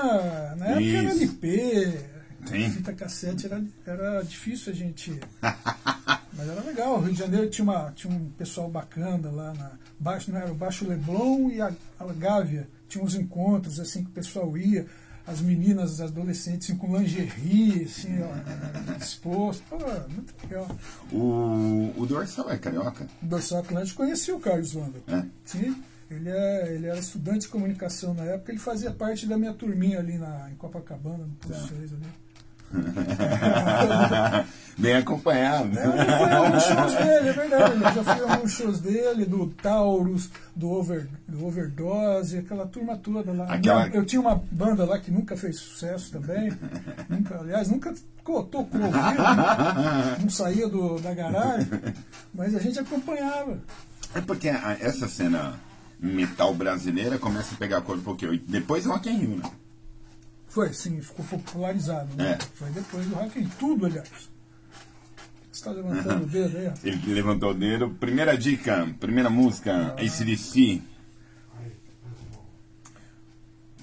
Na 0.57 0.65
época 0.67 0.81
era 0.81 1.13
Isso. 1.13 1.23
LP, 1.23 1.99
Sim. 2.45 2.69
fita 2.71 2.93
cassete, 2.93 3.45
era, 3.45 3.63
era 3.85 4.21
difícil 4.23 4.73
a 4.73 4.75
gente. 4.75 5.19
mas 6.33 6.49
era 6.49 6.61
legal. 6.61 6.97
O 6.97 7.01
Rio 7.01 7.13
de 7.13 7.19
Janeiro 7.19 7.49
tinha, 7.49 7.63
uma, 7.63 7.91
tinha 7.91 8.11
um 8.11 8.29
pessoal 8.31 8.69
bacana 8.69 9.29
lá 9.29 9.53
na. 9.53 9.71
Baixo, 9.99 10.31
não 10.31 10.39
era 10.39 10.51
o 10.51 10.55
Baixo 10.55 10.87
Leblon 10.87 11.51
e 11.51 11.61
a, 11.61 11.71
a 11.99 12.05
Gávea. 12.13 12.67
Tinha 12.89 13.03
uns 13.03 13.15
encontros 13.15 13.79
assim 13.79 14.03
que 14.03 14.09
o 14.09 14.13
pessoal 14.13 14.57
ia. 14.57 14.87
As 15.25 15.39
meninas, 15.39 16.01
as 16.01 16.11
adolescentes 16.11 16.69
assim, 16.69 16.77
com 16.77 16.97
lingerie, 16.97 17.83
assim, 17.85 18.19
ó, 18.21 18.97
disposto. 18.97 19.63
Pô, 19.69 19.77
muito 20.09 20.33
legal. 20.43 20.67
O, 21.11 21.93
o 21.95 22.05
Dorsal 22.05 22.49
é 22.49 22.57
carioca? 22.57 23.07
O 23.21 23.25
Dorsal 23.25 23.59
Atlântico 23.59 24.03
conhecia 24.03 24.35
o 24.35 24.39
Carlos 24.39 24.75
Wanda. 24.75 24.99
É? 25.07 25.23
Sim, 25.45 25.81
ele, 26.11 26.29
é, 26.29 26.73
ele 26.73 26.87
era 26.87 26.99
estudante 26.99 27.41
de 27.41 27.47
comunicação 27.47 28.13
na 28.13 28.23
época, 28.23 28.51
ele 28.51 28.59
fazia 28.59 28.91
parte 28.91 29.25
da 29.25 29.37
minha 29.37 29.53
turminha 29.53 29.99
ali 29.99 30.17
na, 30.17 30.49
em 30.51 30.55
Copacabana, 30.55 31.25
no 31.25 31.35
Pulso 31.35 31.67
6 31.69 31.93
ali. 31.93 32.05
Bem 34.77 34.95
acompanhado. 34.95 35.77
É, 35.77 35.85
eu 35.85 35.97
já 35.97 36.17
fui 36.17 36.29
a 36.31 36.37
alguns 36.37 36.63
shows 36.63 36.93
dele, 36.95 37.29
é 37.29 37.33
verdade. 37.33 37.73
Eu 37.75 37.79
já 37.93 38.03
fui 38.03 38.25
a 38.25 38.33
alguns 38.33 38.51
shows 38.51 38.79
dele, 38.79 39.25
do 39.25 39.47
Taurus, 39.47 40.29
do, 40.55 40.69
over, 40.71 41.07
do 41.27 41.45
Overdose, 41.45 42.39
aquela 42.39 42.65
turma 42.65 42.97
toda 42.97 43.31
lá. 43.31 43.45
Aquela- 43.53 43.87
Eu 43.89 44.03
tinha 44.03 44.19
uma 44.19 44.41
banda 44.51 44.83
lá 44.83 44.97
que 44.97 45.11
nunca 45.11 45.37
fez 45.37 45.57
sucesso 45.59 46.11
também. 46.11 46.51
nunca, 47.07 47.39
aliás, 47.39 47.69
nunca 47.69 47.93
co- 48.23 48.43
tocou 48.43 48.81
ao 48.83 48.91
vivo, 48.91 49.01
né? 49.23 50.17
não 50.21 50.29
saía 50.29 50.67
do, 50.67 50.99
da 50.99 51.13
garagem, 51.13 51.67
mas 52.33 52.55
a 52.55 52.59
gente 52.59 52.79
acompanhava. 52.79 53.59
É 54.15 54.21
porque 54.21 54.47
essa 54.79 55.07
cena 55.07 55.53
metal 55.99 56.53
brasileira 56.53 57.19
começa 57.19 57.53
a 57.53 57.57
pegar 57.57 57.81
corpo 57.81 58.11
o 58.11 58.15
quê? 58.15 58.41
Depois 58.47 58.85
Rock 58.85 59.07
in 59.09 59.17
Rio, 59.19 59.37
né? 59.37 59.43
Foi, 60.53 60.71
sim, 60.71 61.01
ficou 61.01 61.25
popularizado. 61.25 62.15
Né? 62.15 62.33
É. 62.33 62.45
Foi 62.53 62.69
depois 62.69 63.07
do 63.07 63.15
Rock 63.15 63.39
in 63.39 63.49
Tudo, 63.57 63.87
aliás. 63.87 64.07
Você 64.07 64.29
está 65.51 65.71
levantando 65.71 66.25
o 66.25 66.27
dedo 66.27 66.57
aí? 66.57 66.71
Ele 66.83 67.13
levantou 67.15 67.49
o 67.49 67.53
dedo. 67.55 67.89
Primeira 67.99 68.37
dica, 68.37 68.87
primeira 68.99 69.31
música, 69.31 69.95
ACDC. 69.97 70.79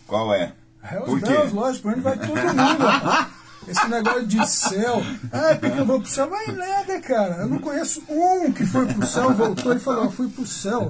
Qual 0.06 0.32
é? 0.32 0.52
Hells 0.84 1.06
Por 1.06 1.20
quê? 1.20 1.34
Lógico, 1.52 1.82
por 1.82 1.92
onde 1.92 2.00
vai 2.02 2.18
todo 2.18 2.36
mundo. 2.36 3.30
Esse 3.68 3.86
negócio 3.88 4.26
de 4.26 4.46
céu. 4.48 5.02
Ah, 5.32 5.54
porque 5.54 5.80
eu 5.80 5.86
vou 5.86 6.00
pro 6.00 6.08
céu? 6.08 6.28
Vai 6.28 6.46
nada, 6.48 7.00
cara. 7.00 7.42
Eu 7.42 7.48
não 7.48 7.58
conheço 7.58 8.02
um 8.08 8.52
que 8.52 8.64
foi 8.66 8.86
pro 8.86 9.06
céu, 9.06 9.34
voltou 9.34 9.74
e 9.74 9.78
falou, 9.78 10.04
eu 10.04 10.10
fui 10.10 10.28
pro 10.28 10.46
céu. 10.46 10.88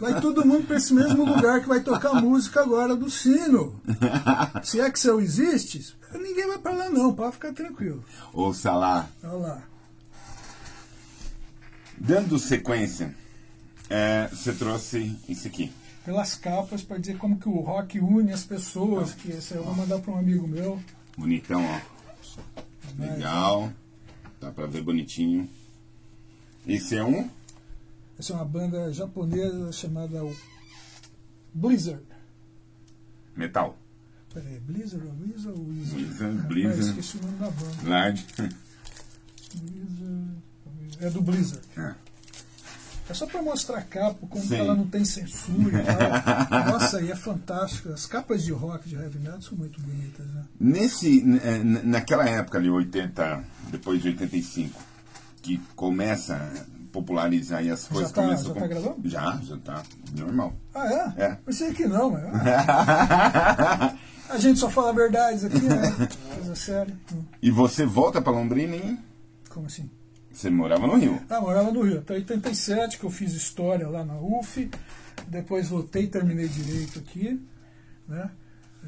Vai 0.00 0.20
todo 0.20 0.44
mundo 0.44 0.66
pra 0.66 0.76
esse 0.76 0.92
mesmo 0.94 1.24
lugar 1.24 1.60
que 1.60 1.68
vai 1.68 1.80
tocar 1.80 2.14
música 2.14 2.60
agora 2.60 2.96
do 2.96 3.10
sino. 3.10 3.80
Se 4.62 4.80
é 4.80 4.90
que 4.90 4.98
céu 4.98 5.20
existe, 5.20 5.94
ninguém 6.14 6.48
vai 6.48 6.58
pra 6.58 6.72
lá 6.72 6.88
não, 6.88 7.14
pode 7.14 7.32
ficar 7.32 7.52
tranquilo. 7.52 8.02
Ouça 8.32 8.72
lá. 8.72 9.08
Olha 9.22 9.32
lá. 9.32 9.62
Dando 11.96 12.38
sequência, 12.38 13.14
é, 13.88 14.28
você 14.32 14.52
trouxe 14.52 15.16
isso 15.28 15.46
aqui. 15.46 15.72
Pelas 16.04 16.34
capas, 16.34 16.82
pra 16.82 16.98
dizer 16.98 17.16
como 17.16 17.38
que 17.38 17.48
o 17.48 17.60
rock 17.60 18.00
une 18.00 18.32
as 18.32 18.42
pessoas, 18.42 19.12
que 19.12 19.30
esse 19.30 19.54
eu 19.54 19.62
vou 19.62 19.74
mandar 19.74 20.00
pra 20.00 20.12
um 20.12 20.18
amigo 20.18 20.48
meu. 20.48 20.80
Bonitão, 21.16 21.62
ó. 21.64 21.80
Legal. 22.98 23.72
Dá 24.40 24.50
pra 24.50 24.66
ver 24.66 24.82
bonitinho. 24.82 25.48
Esse 26.66 26.96
é 26.96 27.04
um? 27.04 27.28
Essa 28.18 28.32
é 28.32 28.36
uma 28.36 28.44
banda 28.44 28.92
japonesa 28.92 29.72
chamada 29.72 30.20
Blizzard. 31.54 32.04
Metal. 33.36 33.76
Peraí, 34.32 34.60
Blizzard 34.60 35.06
ou 35.06 35.12
Blizzard 35.12 35.58
ou 35.58 35.66
Wizard? 35.68 36.04
Blizzard, 36.04 36.46
Blizzard. 36.48 36.88
esqueci 37.00 37.16
o 37.18 37.22
nome 37.22 37.38
da 37.38 37.50
banda. 37.50 37.76
Blizzard. 39.54 40.42
É 41.00 41.10
do 41.10 41.22
Blizzard. 41.22 41.66
É. 41.76 41.94
É 43.10 43.14
só 43.14 43.26
pra 43.26 43.42
mostrar 43.42 43.78
a 43.78 43.82
capa, 43.82 44.26
como 44.28 44.42
Sim. 44.44 44.56
ela 44.56 44.74
não 44.74 44.86
tem 44.86 45.04
censura 45.04 45.80
e 45.80 45.84
tal. 45.84 46.64
Nossa, 46.72 46.98
aí 46.98 47.10
é 47.10 47.16
fantástico. 47.16 47.90
As 47.90 48.06
capas 48.06 48.42
de 48.42 48.52
rock, 48.52 48.88
de 48.88 48.94
heavy 48.94 49.18
metal 49.18 49.42
são 49.42 49.58
muito 49.58 49.80
bonitas, 49.80 50.24
né? 50.28 50.44
Nesse, 50.58 51.20
n- 51.20 51.82
naquela 51.84 52.26
época 52.28 52.58
ali, 52.58 52.70
80, 52.70 53.44
depois 53.70 54.00
de 54.00 54.08
85, 54.08 54.80
que 55.42 55.58
começa 55.76 56.36
a 56.36 56.72
popularizar 56.92 57.58
aí 57.58 57.70
as 57.70 57.86
coisas. 57.88 58.12
tá- 58.12 58.22
começam 58.22 58.46
já 58.48 58.54
com- 58.54 58.60
tá 58.60 58.66
gravando? 58.66 58.96
Já, 59.08 59.40
já 59.42 59.56
tá. 59.58 59.82
Normal. 60.16 60.54
Ah, 60.74 60.86
é? 61.18 61.22
É. 61.24 61.38
Pensei 61.44 61.72
que 61.74 61.86
não, 61.86 62.10
mas... 62.12 62.22
A 64.30 64.38
gente 64.38 64.58
só 64.60 64.70
fala 64.70 64.94
verdades 64.94 65.44
aqui, 65.44 65.60
né? 65.60 65.82
Coisa 66.34 66.54
séria. 66.54 66.96
E 67.42 67.50
você 67.50 67.84
volta 67.84 68.22
pra 68.22 68.32
Londrina 68.32 68.74
e 68.76 68.98
Como 69.50 69.66
assim? 69.66 69.90
Você 70.32 70.50
morava 70.50 70.86
no 70.86 70.96
Rio. 70.96 71.20
Ah, 71.28 71.40
morava 71.40 71.70
no 71.70 71.82
Rio. 71.82 71.98
Até 71.98 72.14
87, 72.14 72.98
que 72.98 73.04
eu 73.04 73.10
fiz 73.10 73.32
história 73.32 73.88
lá 73.88 74.04
na 74.04 74.18
UF. 74.18 74.70
Depois 75.28 75.68
voltei 75.68 76.04
e 76.04 76.08
terminei 76.08 76.48
direito 76.48 76.98
aqui. 76.98 77.40
Né? 78.08 78.30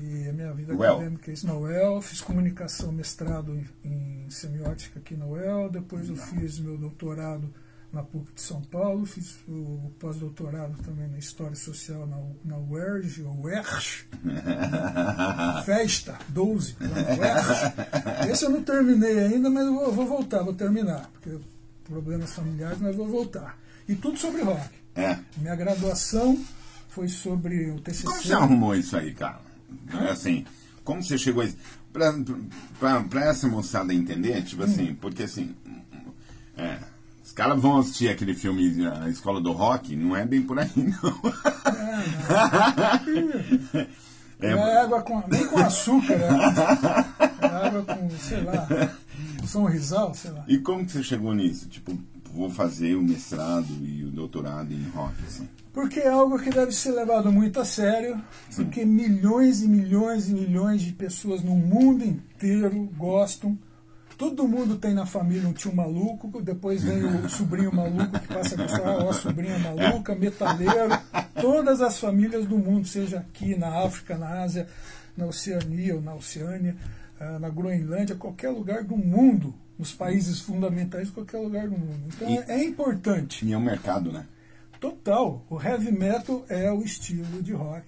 E 0.01 0.29
a 0.29 0.33
minha 0.33 0.53
vida 0.53 0.75
UEL. 0.75 0.95
acadêmica 0.95 1.31
é 1.31 1.35
isso 1.35 1.47
na 1.47 1.55
UEL. 1.55 2.01
Fiz 2.03 2.21
comunicação, 2.21 2.91
mestrado 2.91 3.55
em, 3.85 4.25
em 4.25 4.31
semiótica 4.31 4.99
aqui 4.99 5.15
na 5.15 5.27
UEL. 5.27 5.71
Depois 5.71 6.09
eu 6.09 6.17
fiz 6.17 6.59
meu 6.59 6.77
doutorado 6.77 7.53
na 7.95 8.03
PUC 8.03 8.33
de 8.35 8.41
São 8.43 8.61
Paulo. 8.63 9.07
Fiz 9.07 9.37
o 9.49 9.91
pós-doutorado 9.99 10.77
também 10.83 11.09
na 11.09 11.19
História 11.19 11.55
Social 11.57 12.07
na, 12.07 12.19
na 12.45 12.59
UERJ, 12.59 13.23
ou 13.23 13.41
UERJ. 13.45 14.05
Festa, 15.65 16.19
12. 16.29 16.77
lá 16.81 16.89
na 16.89 17.17
UERJ. 17.17 18.31
Esse 18.33 18.45
eu 18.45 18.51
não 18.51 18.63
terminei 18.63 19.19
ainda, 19.21 19.49
mas 19.49 19.65
eu 19.67 19.75
vou, 19.75 19.93
vou 19.93 20.07
voltar, 20.07 20.43
vou 20.43 20.55
terminar. 20.55 21.11
Porque 21.13 21.39
problemas 21.85 22.33
familiares, 22.35 22.79
mas 22.81 22.97
vou 22.97 23.07
voltar. 23.09 23.59
E 23.89 23.95
tudo 23.95 24.19
sobre 24.19 24.43
rock. 24.43 24.69
É. 24.95 25.19
Minha 25.37 25.55
graduação 25.57 26.39
foi 26.89 27.09
sobre 27.09 27.71
o 27.71 27.81
TCC. 27.81 28.05
Como 28.07 28.23
você 28.23 28.33
arrumou 28.33 28.75
isso 28.75 28.97
aí, 28.97 29.13
cara? 29.13 29.41
É 29.93 30.11
Assim, 30.11 30.45
como 30.85 31.03
você 31.03 31.19
chegou 31.19 31.43
a 31.43 31.47
isso? 31.47 31.57
Pra, 31.93 32.13
pra, 32.79 33.03
pra 33.03 33.25
essa 33.27 33.47
moçada 33.49 33.93
entender, 33.95 34.43
tipo 34.43 34.63
Hum. 34.63 34.67
assim, 34.67 34.95
porque 34.95 35.25
assim. 35.25 35.55
É, 36.57 36.79
caras 37.35 37.61
vão 37.61 37.79
assistir 37.79 38.09
aquele 38.09 38.35
filme 38.35 38.87
A 38.87 39.09
Escola 39.09 39.41
do 39.41 39.53
Rock, 39.53 39.95
não 39.97 40.17
é 40.17 40.25
bem 40.25 40.43
por 40.43 40.59
aí, 40.59 40.71
não. 40.77 41.21
É, 44.41 44.53
água 44.53 45.03
com, 45.03 45.23
nem 45.29 45.47
com 45.47 45.59
açúcar, 45.59 46.15
é, 46.15 47.45
é 47.45 47.47
água 47.47 47.83
com, 47.83 48.11
sei 48.11 48.43
lá, 48.43 48.67
São 49.47 49.65
Rizal, 49.65 50.15
sei 50.15 50.31
lá. 50.31 50.45
E 50.47 50.59
como 50.59 50.85
que 50.85 50.93
você 50.93 51.03
chegou 51.03 51.35
nisso? 51.35 51.69
Tipo, 51.69 51.99
vou 52.33 52.51
fazer 52.51 52.95
o 52.97 53.03
mestrado 53.03 53.73
e 53.83 54.05
o 54.05 54.11
doutorado 54.11 54.73
em 54.73 54.89
rock, 54.91 55.15
assim. 55.27 55.49
Porque 55.73 56.01
é 56.01 56.09
algo 56.09 56.39
que 56.39 56.51
deve 56.51 56.73
ser 56.73 56.93
levado 56.93 57.33
muito 57.33 57.59
a 57.61 57.65
sério, 57.65 58.21
porque 58.55 58.85
milhões 58.85 59.63
e 59.63 59.69
milhões 59.69 60.29
e 60.29 60.33
milhões 60.33 60.83
de 60.83 60.93
pessoas 60.93 61.43
no 61.43 61.57
mundo 61.57 62.05
inteiro 62.05 62.89
gostam. 62.97 63.59
Todo 64.17 64.47
mundo 64.47 64.77
tem 64.77 64.95
na 64.95 65.05
família 65.07 65.49
um 65.49 65.53
tio 65.53 65.75
maluco, 65.75 66.41
depois 66.41 66.83
vem 66.83 67.05
o 67.05 67.29
sobrinho 67.29 67.75
maluco 67.75 68.19
que 68.21 68.29
passa 68.29 68.55
a 68.55 68.59
gostar, 68.59 69.05
ó, 69.05 69.13
sobrinha 69.13 69.59
maluca, 69.59 70.15
metaleiro. 70.15 70.91
Todas 71.41 71.81
as 71.81 71.99
famílias 71.99 72.47
do 72.47 72.57
mundo, 72.57 72.87
seja 72.87 73.19
aqui 73.19 73.57
na 73.57 73.83
África, 73.85 74.17
na 74.17 74.43
Ásia, 74.43 74.69
na 75.17 75.27
Oceania 75.27 75.97
ou 75.97 76.01
na 76.01 76.15
Oceânia, 76.15 76.77
ah, 77.19 77.39
na 77.41 77.49
Groenlândia, 77.49 78.15
qualquer 78.15 78.51
lugar 78.51 78.85
do 78.85 78.97
mundo, 78.97 79.53
nos 79.77 79.93
países 79.93 80.39
fundamentais, 80.41 81.11
qualquer 81.11 81.39
lugar 81.39 81.69
do 81.69 81.77
mundo. 81.77 82.01
Então 82.07 82.29
E- 82.31 82.39
é, 82.39 82.61
é 82.61 82.65
importante. 82.65 83.45
E 83.45 83.53
é 83.53 83.59
um 83.59 83.61
mercado, 83.61 84.13
né? 84.13 84.27
Total. 84.81 85.45
O 85.51 85.61
heavy 85.61 85.91
metal 85.91 86.45
é 86.49 86.71
o 86.71 86.83
estilo 86.83 87.43
de 87.43 87.53
rock 87.53 87.85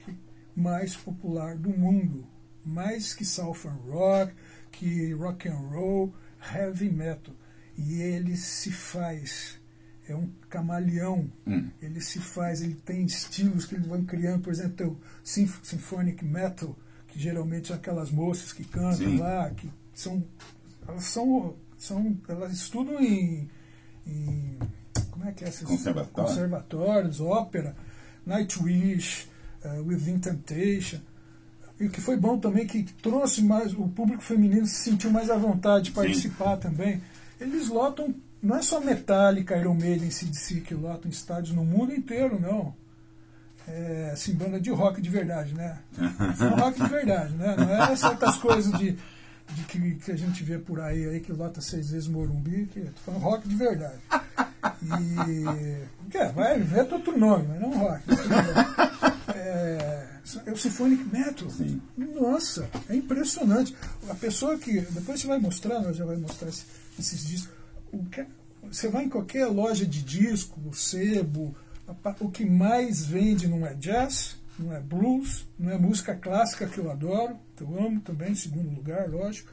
mais 0.56 0.96
popular 0.96 1.56
do 1.56 1.70
mundo. 1.70 2.26
Mais 2.64 3.14
que 3.14 3.24
southern 3.24 3.78
rock, 3.88 4.32
que 4.78 5.12
rock 5.14 5.48
and 5.48 5.56
roll, 5.70 6.14
heavy 6.54 6.90
metal. 6.90 7.34
E 7.76 8.00
ele 8.00 8.36
se 8.36 8.70
faz. 8.70 9.58
É 10.08 10.14
um 10.14 10.30
camaleão. 10.48 11.30
Hum. 11.46 11.68
Ele 11.82 12.00
se 12.00 12.20
faz, 12.20 12.62
ele 12.62 12.74
tem 12.74 13.04
estilos 13.04 13.66
que 13.66 13.74
ele 13.74 13.88
vai 13.88 14.00
criando. 14.02 14.42
Por 14.42 14.52
exemplo, 14.52 14.76
tem 14.76 14.86
o 14.86 14.98
symphonic 15.24 16.24
metal, 16.24 16.76
que 17.08 17.18
geralmente 17.18 17.68
são 17.68 17.76
aquelas 17.76 18.10
moças 18.10 18.52
que 18.52 18.64
cantam 18.64 18.92
Sim. 18.98 19.18
lá, 19.18 19.50
que 19.50 19.68
são. 19.92 20.22
Elas 20.86 21.04
são. 21.04 21.56
são 21.76 22.16
elas 22.28 22.52
estudam 22.52 23.00
em. 23.00 23.50
em 24.06 24.58
como 25.10 25.28
é 25.28 25.32
que 25.32 25.44
é 25.44 25.50
Conservatório. 25.50 26.12
conservatórios, 26.12 27.20
ópera, 27.20 27.74
Nightwish, 28.24 29.26
uh, 29.64 29.82
Within 29.82 30.18
Temptation. 30.18 31.00
E 31.78 31.86
o 31.86 31.90
que 31.90 32.00
foi 32.00 32.16
bom 32.16 32.38
também 32.38 32.66
que 32.66 32.82
trouxe 33.02 33.42
mais 33.42 33.74
o 33.74 33.86
público 33.88 34.22
feminino 34.22 34.66
se 34.66 34.76
sentiu 34.76 35.10
mais 35.10 35.30
à 35.30 35.36
vontade 35.36 35.86
de 35.86 35.90
participar 35.90 36.56
também. 36.56 37.02
Eles 37.38 37.68
lotam, 37.68 38.14
não 38.42 38.56
é 38.56 38.62
só 38.62 38.80
Metallica, 38.80 39.56
Iron 39.56 39.74
Maiden, 39.74 40.10
CDC 40.10 40.62
que 40.62 40.74
lotam 40.74 41.10
estádios 41.10 41.54
no 41.54 41.64
mundo 41.64 41.92
inteiro, 41.92 42.40
não. 42.40 42.74
É, 43.68 44.10
assim, 44.12 44.32
banda 44.32 44.60
de 44.60 44.70
rock 44.70 45.02
de 45.02 45.10
verdade, 45.10 45.52
né? 45.52 45.78
Rock 46.56 46.80
de 46.80 46.88
verdade, 46.88 47.34
né? 47.34 47.56
Não 47.58 47.84
é 47.84 47.96
certas 47.96 48.36
coisas 48.36 48.72
de, 48.78 48.92
de 48.92 49.62
que, 49.64 49.94
que 49.96 50.12
a 50.12 50.16
gente 50.16 50.44
vê 50.44 50.56
por 50.56 50.80
aí, 50.80 51.04
aí 51.04 51.20
que 51.20 51.32
lota 51.32 51.60
seis 51.60 51.90
vezes 51.90 52.06
Morumbi, 52.06 52.68
que 52.72 52.80
tô 52.80 53.00
falando 53.04 53.22
rock 53.22 53.48
de 53.48 53.56
verdade. 53.56 53.98
E. 54.82 56.16
É, 56.16 56.28
vai 56.32 56.58
ver 56.60 56.92
outro 56.92 57.18
nome, 57.18 57.46
mas 57.48 57.60
não 57.60 57.76
rock. 57.76 58.02
É, 59.46 60.08
é 60.46 60.52
o 60.52 60.56
Symphonic 60.56 61.04
Metal. 61.04 61.48
Sim. 61.50 61.80
Nossa, 61.96 62.68
é 62.88 62.96
impressionante. 62.96 63.76
A 64.08 64.14
pessoa 64.14 64.58
que. 64.58 64.80
Depois 64.80 65.20
você 65.20 65.26
vai 65.26 65.38
mostrar, 65.38 65.80
nós 65.80 65.96
já 65.96 66.04
vai 66.04 66.16
mostrar 66.16 66.48
esse- 66.48 66.64
esses 66.98 67.24
discos. 67.26 67.54
O 67.92 68.04
que- 68.06 68.26
você 68.62 68.88
vai 68.88 69.04
em 69.04 69.08
qualquer 69.08 69.46
loja 69.46 69.86
de 69.86 70.02
disco, 70.02 70.60
sebo, 70.74 71.54
o 72.20 72.28
que 72.30 72.44
mais 72.44 73.04
vende 73.06 73.46
não 73.46 73.64
é 73.66 73.74
jazz, 73.74 74.36
não 74.58 74.74
é 74.74 74.80
blues, 74.80 75.46
não 75.58 75.70
é 75.70 75.78
música 75.78 76.14
clássica 76.14 76.66
que 76.66 76.78
eu 76.78 76.90
adoro, 76.90 77.38
que 77.56 77.62
eu 77.62 77.78
amo 77.78 78.00
também, 78.00 78.32
em 78.32 78.34
segundo 78.34 78.68
lugar, 78.74 79.08
lógico. 79.08 79.50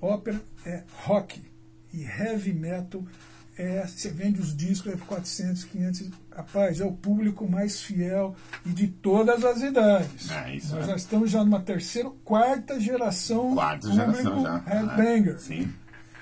Ópera 0.00 0.40
é 0.66 0.82
rock. 1.04 1.40
E 1.92 2.02
heavy 2.04 2.52
metal 2.52 3.02
é, 3.56 3.86
você 3.86 4.10
vende 4.10 4.38
os 4.40 4.54
discos 4.54 4.92
é 4.92 4.96
400, 4.98 5.64
500. 5.64 6.10
Rapaz, 6.36 6.80
é 6.80 6.84
o 6.84 6.92
público 6.92 7.48
mais 7.48 7.80
fiel 7.80 8.36
e 8.66 8.68
de 8.68 8.88
todas 8.88 9.42
as 9.42 9.62
idades. 9.62 10.30
É, 10.30 10.54
isso 10.54 10.74
Nós 10.74 10.84
é. 10.84 10.88
já 10.88 10.96
estamos 10.96 11.30
já 11.30 11.42
numa 11.42 11.60
terceira, 11.60 12.10
quarta 12.22 12.78
geração 12.78 13.54
Quarta 13.54 13.88
público 13.88 14.12
geração 14.12 14.62
headbanger. 14.66 15.34
Ah, 15.34 15.38
sim. 15.38 15.72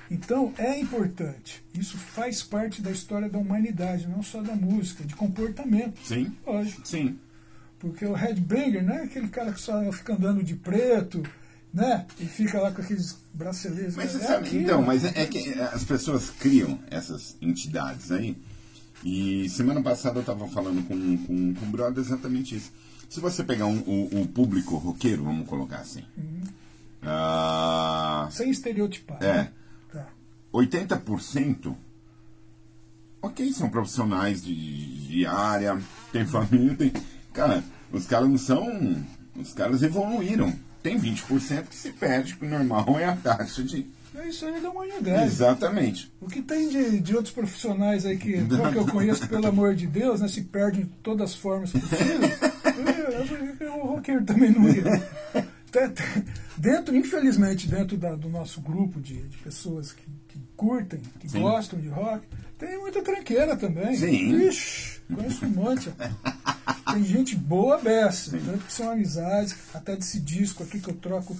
Então 0.09 0.52
é 0.56 0.78
importante. 0.78 1.64
Isso 1.76 1.99
faz 1.99 2.44
parte 2.44 2.80
da 2.80 2.92
história 2.92 3.28
da 3.28 3.38
humanidade, 3.38 4.06
não 4.06 4.23
só 4.23 4.40
da 4.40 4.54
música, 4.54 5.02
de 5.02 5.16
comportamento. 5.16 5.99
Sim. 6.04 6.33
Lógico. 6.47 6.87
Sim. 6.87 7.18
Porque 7.80 8.06
o 8.06 8.12
headbanger 8.12 8.85
não 8.85 8.94
é 8.94 9.02
aquele 9.02 9.28
cara 9.28 9.52
que 9.52 9.61
só 9.61 9.90
fica 9.90 10.14
andando 10.14 10.44
de 10.44 10.54
preto, 10.54 11.25
né? 11.73 12.06
E 12.21 12.26
fica 12.26 12.61
lá 12.61 12.71
com 12.71 12.80
aqueles 12.80 13.18
braceletes. 13.33 13.97
Mas 13.97 14.12
você 14.12 14.18
é 14.18 14.26
sabe, 14.28 14.47
aquilo. 14.47 14.62
então, 14.62 14.80
mas 14.80 15.04
é, 15.04 15.12
é 15.16 15.26
que 15.26 15.59
as 15.61 15.83
pessoas 15.83 16.30
criam 16.30 16.78
essas 16.88 17.37
entidades 17.42 18.12
aí. 18.12 18.37
E 19.04 19.49
semana 19.50 19.82
passada 19.82 20.16
eu 20.16 20.20
estava 20.23 20.49
falando 20.49 20.82
com, 20.88 20.96
com, 21.26 21.54
com 21.54 21.66
o 21.66 21.68
brother 21.70 22.02
exatamente 22.02 22.56
isso. 22.56 22.73
Se 23.08 23.20
você 23.20 23.44
pegar 23.44 23.66
um- 23.66 23.80
o, 23.87 24.23
o 24.23 24.28
público 24.28 24.76
roqueiro, 24.76 25.25
vamos 25.25 25.46
colocar 25.49 25.78
assim. 25.78 26.02
Uhum. 26.16 26.40
ah, 27.02 28.28
Sem 28.30 28.50
estereotipar. 28.50 29.23
É. 29.23 29.32
Né? 29.34 29.50
Tá. 29.92 30.08
80%, 30.52 31.75
ok, 33.23 33.52
são 33.52 33.68
profissionais 33.68 34.42
de, 34.42 35.06
de 35.08 35.26
área, 35.26 35.78
tem 36.12 36.25
família, 36.26 36.75
tem. 36.76 36.92
Cara, 37.32 37.62
os 37.92 38.06
caras 38.06 38.28
não 38.28 38.38
são. 38.38 39.04
Os 39.37 39.52
caras 39.52 39.82
evoluíram. 39.82 40.52
Tem 40.82 40.99
20% 40.99 41.64
que 41.68 41.75
se 41.75 41.90
perde, 41.92 42.37
que 42.37 42.44
o 42.44 42.49
normal 42.49 42.99
é 42.99 43.04
a 43.06 43.16
taxa 43.16 43.62
de. 43.62 43.87
É 44.16 44.28
isso 44.28 44.47
aí 44.47 44.61
da 44.61 44.71
humanidade. 44.71 45.25
Exatamente. 45.25 46.12
O 46.21 46.28
que 46.28 46.40
tem 46.40 46.68
de, 46.68 47.00
de 47.00 47.16
outros 47.16 47.35
profissionais 47.35 48.06
aí 48.06 48.16
que, 48.16 48.33
que 48.44 48.78
eu 48.78 48.87
conheço, 48.87 49.26
pelo 49.28 49.47
amor 49.49 49.75
de 49.75 49.87
Deus, 49.87 50.21
né, 50.21 50.28
se 50.28 50.42
perdem 50.42 50.83
de 50.83 50.90
todas 51.02 51.30
as 51.30 51.35
formas 51.35 51.73
possíveis, 51.73 52.38
eu- 53.61 53.66
eu- 53.66 53.75
o 53.80 53.87
roqueiro 53.88 54.25
também 54.25 54.50
não 54.52 54.68
ia. 54.68 54.85
Dentro, 56.56 56.94
infelizmente, 56.97 57.66
dentro 57.66 57.97
da- 57.97 58.14
do 58.14 58.28
nosso 58.28 58.61
grupo 58.61 59.00
de, 59.00 59.14
de 59.23 59.37
pessoas 59.38 59.92
que, 59.92 60.04
que 60.28 60.38
curtem, 60.56 61.00
que 61.18 61.28
Sim. 61.28 61.40
gostam 61.40 61.80
de 61.80 61.88
rock, 61.88 62.25
tem 62.56 62.78
muita 62.78 63.02
tranqueira 63.02 63.56
também. 63.56 63.97
Sim. 63.97 64.37
Ixi, 64.47 65.00
conheço 65.12 65.44
um 65.44 65.49
monte. 65.50 65.90
Tem 66.92 67.02
gente 67.04 67.35
boa 67.35 67.76
beça, 67.78 68.30
tanto 68.30 68.64
que 68.64 68.73
são 68.73 68.90
amizades, 68.90 69.56
até 69.75 69.97
desse 69.97 70.21
disco 70.21 70.62
aqui 70.62 70.78
que 70.78 70.88
eu 70.90 70.94
troco. 70.94 71.37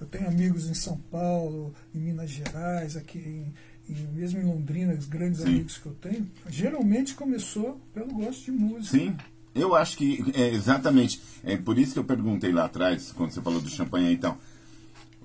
Eu 0.00 0.06
tenho 0.06 0.28
amigos 0.28 0.68
em 0.68 0.74
São 0.74 0.96
Paulo, 1.10 1.74
em 1.94 1.98
Minas 1.98 2.30
Gerais, 2.30 2.96
aqui 2.96 3.18
em, 3.18 3.92
em- 3.92 4.06
mesmo 4.14 4.40
em 4.40 4.44
Londrina, 4.44 4.92
os 4.94 5.06
grandes 5.06 5.40
Sim. 5.40 5.48
amigos 5.48 5.78
que 5.78 5.86
eu 5.86 5.94
tenho. 5.94 6.30
Geralmente 6.48 7.14
começou 7.14 7.80
pelo 7.94 8.12
gosto 8.14 8.44
de 8.44 8.50
música. 8.52 8.96
Sim. 8.98 9.16
Eu 9.54 9.74
acho 9.74 9.96
que 9.96 10.22
é 10.34 10.48
exatamente. 10.52 11.20
É 11.42 11.56
por 11.56 11.78
isso 11.78 11.94
que 11.94 11.98
eu 11.98 12.04
perguntei 12.04 12.52
lá 12.52 12.66
atrás, 12.66 13.10
quando 13.12 13.30
você 13.30 13.40
falou 13.40 13.60
do 13.60 13.70
champanhe, 13.70 14.12
então. 14.12 14.36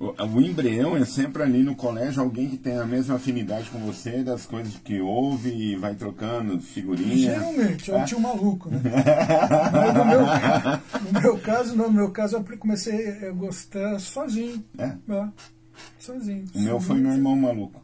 O, 0.01 0.41
embrião 0.41 0.97
é 0.97 1.05
sempre 1.05 1.43
ali 1.43 1.61
no 1.61 1.75
colégio 1.75 2.23
alguém 2.23 2.49
que 2.49 2.57
tem 2.57 2.75
a 2.77 2.85
mesma 2.85 3.15
afinidade 3.17 3.69
com 3.69 3.77
você, 3.79 4.23
das 4.23 4.47
coisas 4.47 4.73
que 4.83 4.99
ouve 4.99 5.49
e 5.53 5.75
vai 5.75 5.93
trocando 5.93 6.59
figurinha. 6.59 7.35
Geralmente, 7.35 7.91
é 7.91 7.99
Ah. 7.99 8.01
o 8.01 8.05
tio 8.05 8.19
maluco, 8.19 8.69
né? 8.71 8.79
No, 9.95 10.05
meu, 10.05 10.21
no 11.11 11.21
meu 11.21 11.37
caso, 11.39 11.75
no 11.75 11.91
meu 11.91 12.09
caso, 12.09 12.37
eu 12.37 12.57
comecei 12.57 13.27
a 13.27 13.31
gostar 13.31 13.99
sozinho. 13.99 14.63
É. 14.77 14.85
É, 14.85 15.27
sozinho. 15.99 16.45
O 16.55 16.59
meu 16.61 16.79
foi 16.79 16.97
meu 16.97 17.11
irmão 17.11 17.35
maluco. 17.35 17.79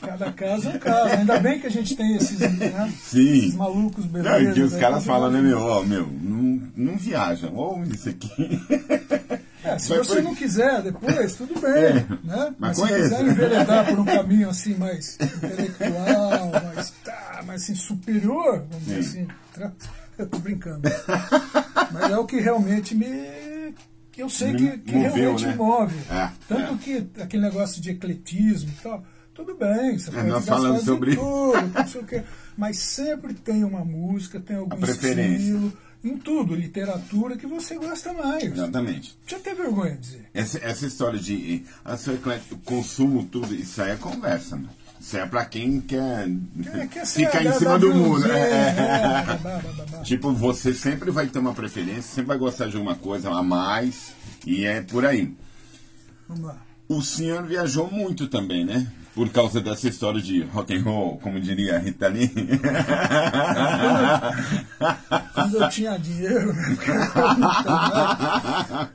Cada 0.00 0.32
caso 0.32 0.68
é 0.68 0.72
um 0.74 0.78
caso. 0.78 1.14
Ainda 1.14 1.38
bem 1.40 1.60
que 1.60 1.66
a 1.66 1.70
gente 1.70 1.96
tem 1.96 2.16
esses, 2.16 2.38
né, 2.38 2.92
Sim. 3.00 3.38
esses 3.38 3.54
malucos 3.54 4.04
Não, 4.06 4.12
beleza. 4.12 4.50
e 4.50 4.54
que 4.54 4.60
os 4.60 4.72
né, 4.72 4.80
caras 4.80 5.04
falam, 5.04 5.30
né, 5.30 5.40
meu, 5.40 5.58
ó, 5.60 5.82
meu, 5.84 6.06
não, 6.06 6.60
não 6.76 6.96
viaja, 6.96 7.48
ouve 7.52 7.94
isso 7.94 8.08
aqui. 8.08 8.60
É, 9.74 9.78
se 9.78 9.88
Vai 9.90 9.98
você 9.98 10.14
por- 10.16 10.22
não 10.22 10.34
quiser 10.34 10.82
depois, 10.82 11.34
tudo 11.34 11.60
bem. 11.60 11.72
É, 11.72 11.92
né? 12.24 12.54
mas 12.58 12.78
Mas 12.78 12.78
se 12.78 12.86
quiser 13.02 13.20
enveredar 13.26 13.86
por 13.86 13.98
um 14.00 14.04
caminho 14.04 14.48
assim 14.50 14.74
mais 14.74 15.18
intelectual, 15.20 16.50
mais, 16.74 16.90
tá, 17.04 17.42
mais 17.46 17.62
assim, 17.62 17.74
superior, 17.74 18.64
vamos 18.70 18.84
dizer 18.86 19.02
Sim. 19.02 19.08
assim. 19.22 19.28
tra- 19.52 19.72
Eu 20.18 20.26
tô 20.28 20.38
brincando. 20.38 20.82
Mas 21.90 22.10
é 22.12 22.18
o 22.18 22.26
que 22.26 22.38
realmente 22.38 22.94
me. 22.94 23.06
que 24.12 24.22
eu 24.22 24.28
sei 24.28 24.54
que, 24.54 24.78
que 24.78 24.94
Moveu, 24.94 25.12
realmente 25.14 25.46
né? 25.46 25.52
me 25.52 25.56
move. 25.56 25.96
É, 26.10 26.28
Tanto 26.46 26.74
é. 26.74 26.76
que 26.76 27.06
aquele 27.22 27.42
negócio 27.42 27.80
de 27.80 27.90
ecletismo 27.90 28.70
e 28.70 28.82
tal, 28.82 29.02
tudo 29.34 29.54
bem, 29.54 29.98
você 29.98 30.10
pode 30.10 30.26
nós 30.28 30.44
falamos 30.46 30.82
sobre- 30.84 31.16
tudo, 31.16 31.72
não 31.74 31.86
sei 31.86 32.00
o 32.00 32.04
quê. 32.06 32.22
Mas 32.56 32.78
sempre 32.78 33.32
tem 33.34 33.64
uma 33.64 33.84
música, 33.84 34.38
tem 34.38 34.56
algum 34.56 34.84
estilo, 34.84 35.72
em 36.04 36.18
tudo, 36.18 36.54
literatura, 36.54 37.36
que 37.36 37.46
você 37.46 37.76
gosta 37.76 38.12
mais. 38.12 38.44
Exatamente. 38.44 39.16
Deixa 39.20 39.36
eu 39.36 39.40
ter 39.40 39.54
vergonha 39.54 39.92
de 39.92 39.98
dizer. 40.00 40.26
Essa, 40.34 40.58
essa 40.58 40.86
história 40.86 41.18
de 41.18 41.62
ah, 41.84 41.96
seu 41.96 42.14
eclético, 42.14 42.56
consumo 42.64 43.24
tudo, 43.24 43.54
isso 43.54 43.80
aí 43.80 43.92
é 43.92 43.96
conversa, 43.96 44.56
né? 44.56 44.68
Isso 45.00 45.16
é 45.16 45.26
pra 45.26 45.44
quem 45.44 45.80
quer, 45.80 46.28
É, 46.74 46.86
quer 46.86 47.04
ser 47.06 47.26
ficar 47.26 47.44
em 47.44 47.52
cima 47.52 47.78
do 47.78 47.92
muro. 47.94 48.30
É. 48.30 48.68
é, 48.68 49.24
babá, 49.26 49.60
babá. 49.76 49.98
Tipo, 50.02 50.32
você 50.32 50.72
sempre 50.74 51.10
vai 51.10 51.26
ter 51.26 51.38
uma 51.40 51.54
preferência, 51.54 52.02
sempre 52.02 52.26
vai 52.28 52.38
gostar 52.38 52.68
de 52.68 52.76
alguma 52.76 52.94
coisa 52.94 53.30
a 53.30 53.42
mais, 53.42 54.12
e 54.46 54.64
é 54.64 54.80
por 54.80 55.04
aí. 55.06 55.34
Vamos 56.28 56.44
lá. 56.44 56.56
O 56.88 57.00
senhor 57.00 57.44
viajou 57.44 57.90
muito 57.90 58.28
também, 58.28 58.64
né? 58.64 58.92
Por 59.14 59.28
causa 59.30 59.60
dessa 59.60 59.88
história 59.88 60.22
de 60.22 60.42
rock 60.44 60.74
and 60.74 60.82
roll, 60.82 61.18
como 61.18 61.38
diria 61.38 61.76
a 61.76 61.78
Rita 61.78 62.08
Lee. 62.08 62.30
Quando 65.34 65.56
eu 65.58 65.68
tinha 65.68 65.98
dinheiro, 65.98 66.52
né, 66.52 66.76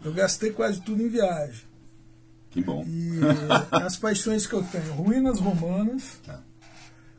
eu 0.03 0.13
gastei 0.13 0.51
quase 0.51 0.81
tudo 0.81 1.01
em 1.03 1.09
viagem. 1.09 1.61
que 2.49 2.61
bom. 2.63 2.83
E 2.87 3.19
as 3.71 3.95
paixões 3.97 4.47
que 4.47 4.53
eu 4.53 4.63
tenho, 4.63 4.91
ruínas 4.93 5.39
romanas, 5.39 6.17
Tá. 6.25 6.39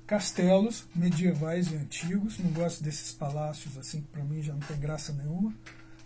castelos 0.06 0.84
medievais 0.94 1.70
e 1.70 1.76
antigos. 1.76 2.38
Não 2.38 2.50
gosto 2.50 2.82
desses 2.82 3.12
palácios 3.12 3.76
assim, 3.78 4.00
que 4.00 4.08
para 4.08 4.24
mim 4.24 4.42
já 4.42 4.52
não 4.52 4.60
tem 4.60 4.76
graça 4.78 5.12
nenhuma. 5.12 5.52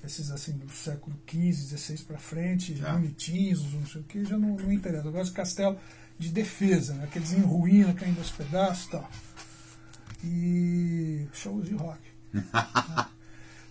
Esses 0.05 0.31
assim 0.33 0.53
do 0.59 0.69
século 0.73 1.17
XV, 1.31 1.77
XVI 1.79 1.99
para 2.05 2.19
frente, 2.19 2.75
Tá. 2.75 2.93
bonitinhos, 2.93 3.63
não 3.73 3.87
sei 3.87 4.01
o 4.01 4.05
que, 4.05 4.25
já 4.25 4.37
não, 4.37 4.57
não 4.57 4.67
me 4.67 4.75
interessa. 4.75 5.07
Eu 5.07 5.13
gosto 5.13 5.31
de 5.31 5.37
castelo 5.37 5.79
de 6.23 6.31
defesa, 6.31 6.95
né? 6.95 7.05
aqueles 7.05 7.33
em 7.33 7.41
ruína, 7.41 7.93
caindo 7.95 8.19
aos 8.19 8.31
pedaços 8.31 8.87
e 8.87 8.91
tal. 8.91 9.11
E 10.25 11.29
shows 11.33 11.69
de 11.69 11.75
rock. 11.75 12.01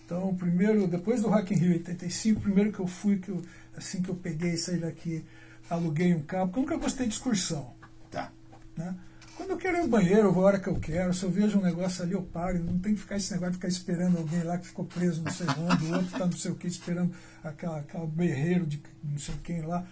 Então, 0.04 0.28
o 0.28 0.36
primeiro, 0.36 0.86
depois 0.86 1.22
do 1.22 1.30
Rock 1.30 1.54
in 1.54 1.56
Rio 1.56 1.72
85, 1.72 2.38
o 2.38 2.42
primeiro 2.42 2.70
que 2.70 2.80
eu 2.80 2.86
fui, 2.86 3.16
que 3.18 3.30
eu, 3.30 3.42
assim 3.74 4.02
que 4.02 4.10
eu 4.10 4.14
peguei 4.14 4.52
e 4.52 4.58
saí 4.58 4.78
daqui, 4.78 5.24
aluguei 5.70 6.14
um 6.14 6.20
carro, 6.20 6.48
porque 6.48 6.58
eu 6.58 6.62
nunca 6.64 6.76
gostei 6.76 7.06
de 7.06 7.14
excursão. 7.14 7.72
Tá. 8.10 8.30
Né? 8.76 8.94
Quando 9.36 9.50
eu 9.50 9.56
quero 9.56 9.78
ir 9.78 9.80
ao 9.80 9.88
banheiro, 9.88 10.24
eu 10.24 10.32
vou 10.32 10.44
a 10.44 10.48
hora 10.48 10.60
que 10.60 10.68
eu 10.68 10.78
quero. 10.78 11.14
Se 11.14 11.24
eu 11.24 11.30
vejo 11.30 11.58
um 11.58 11.62
negócio 11.62 12.02
ali, 12.02 12.12
eu 12.12 12.22
paro. 12.22 12.62
Não 12.62 12.78
tem 12.78 12.94
que 12.94 13.00
ficar 13.00 13.16
esse 13.16 13.32
negócio 13.32 13.52
de 13.52 13.56
ficar 13.56 13.68
esperando 13.68 14.18
alguém 14.18 14.42
lá 14.42 14.58
que 14.58 14.66
ficou 14.66 14.84
preso 14.84 15.22
não 15.22 15.32
sei 15.32 15.46
onde, 15.48 15.84
o 15.86 15.92
outro 15.94 16.06
está 16.06 16.26
não 16.26 16.32
sei 16.32 16.50
o 16.50 16.54
que, 16.56 16.66
esperando 16.66 17.14
aquela, 17.42 17.78
aquela 17.78 18.06
berreiro 18.06 18.66
de 18.66 18.82
não 19.02 19.18
sei 19.18 19.34
quem 19.42 19.62
lá. 19.62 19.86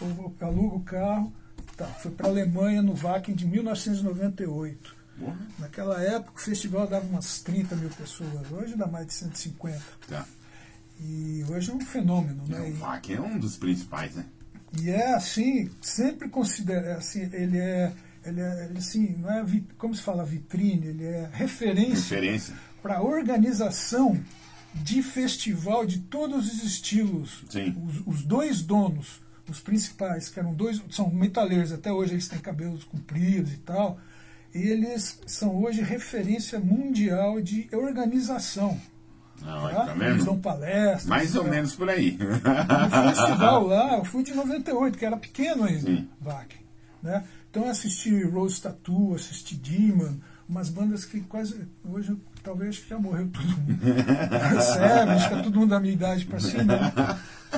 Eu 0.00 0.08
vou, 0.08 0.34
alugo 0.40 0.76
o 0.76 0.82
carro. 0.82 1.32
Tá, 1.76 1.86
fui 1.86 2.10
para 2.10 2.26
a 2.26 2.30
Alemanha 2.30 2.82
no 2.82 2.94
Wacken 2.94 3.34
de 3.34 3.46
1998. 3.46 4.96
Porra. 5.18 5.36
Naquela 5.58 6.02
época 6.02 6.32
o 6.36 6.40
festival 6.40 6.86
dava 6.86 7.06
umas 7.06 7.40
30 7.42 7.76
mil 7.76 7.90
pessoas, 7.90 8.50
hoje 8.50 8.76
dá 8.76 8.86
mais 8.86 9.06
de 9.06 9.12
150. 9.14 9.80
Tá. 10.08 10.26
E 11.00 11.44
hoje 11.48 11.70
é 11.70 11.74
um 11.74 11.80
fenômeno, 11.80 12.44
né? 12.46 12.60
O 12.60 12.66
E- 12.68 12.72
VAC 12.72 13.12
é 13.14 13.20
um 13.20 13.38
dos 13.38 13.56
principais, 13.56 14.14
né? 14.14 14.24
e 14.80 14.88
é 14.88 15.14
assim, 15.14 15.70
sempre 15.82 16.28
considera 16.30 16.96
assim, 16.96 17.28
ele 17.32 17.58
é, 17.58 17.92
ele 18.24 18.40
é 18.40 18.64
ele, 18.70 18.78
assim, 18.78 19.16
não 19.18 19.30
é 19.30 19.44
como 19.76 19.94
se 19.94 20.00
fala 20.02 20.24
vitrine, 20.24 20.86
ele 20.86 21.04
é 21.04 21.28
referência 21.32 22.16
Referência. 22.16 22.54
para 22.82 22.96
a 22.98 23.02
organização 23.02 24.18
de 24.74 25.02
festival 25.02 25.84
de 25.84 25.98
todos 25.98 26.46
os 26.50 26.62
estilos. 26.64 27.44
Sim. 27.50 27.76
Os, 27.86 28.02
os 28.06 28.22
dois 28.24 28.62
donos, 28.62 29.20
os 29.48 29.60
principais, 29.60 30.28
que 30.28 30.38
eram 30.38 30.54
dois, 30.54 30.82
são 30.90 31.10
metaleiros, 31.10 31.72
até 31.72 31.92
hoje 31.92 32.14
eles 32.14 32.28
têm 32.28 32.38
cabelos 32.38 32.84
compridos 32.84 33.52
e 33.52 33.58
tal. 33.58 33.98
Eles 34.54 35.18
são 35.26 35.56
hoje 35.62 35.82
referência 35.82 36.60
mundial 36.60 37.40
de 37.40 37.68
organização. 37.72 38.78
Não, 39.40 39.66
aí, 39.66 39.74
tá? 39.74 39.86
tá 39.86 40.08
Eles 40.08 40.24
dão 40.24 40.38
palestras. 40.38 41.06
Mais 41.06 41.34
ou 41.34 41.44
tá? 41.44 41.50
menos 41.50 41.74
por 41.74 41.88
aí. 41.88 42.16
No 42.18 43.08
festival 43.08 43.66
lá, 43.66 43.96
eu 43.96 44.04
fui 44.04 44.22
de 44.22 44.34
98, 44.34 44.98
que 44.98 45.04
era 45.04 45.16
pequeno 45.16 45.64
ainda, 45.64 45.80
Sim. 45.90 46.08
Vac. 46.20 46.54
Né? 47.02 47.24
Então 47.50 47.64
eu 47.64 47.70
assisti 47.70 48.22
Rose 48.24 48.60
Tattoo, 48.60 49.14
assisti 49.14 49.56
Demon, 49.56 50.14
umas 50.48 50.68
bandas 50.68 51.04
que 51.04 51.20
quase. 51.22 51.66
Hoje 51.84 52.16
talvez 52.42 52.82
já 52.88 52.98
morreu 52.98 53.28
todo 53.28 53.44
mundo. 53.44 53.80
Sério, 54.62 55.12
acho 55.12 55.28
que 55.28 55.34
é 55.34 55.42
todo 55.42 55.58
mundo 55.60 55.70
da 55.70 55.80
minha 55.80 55.92
idade 55.92 56.24
para 56.26 56.38
cima. 56.40 56.64
né? 56.64 56.92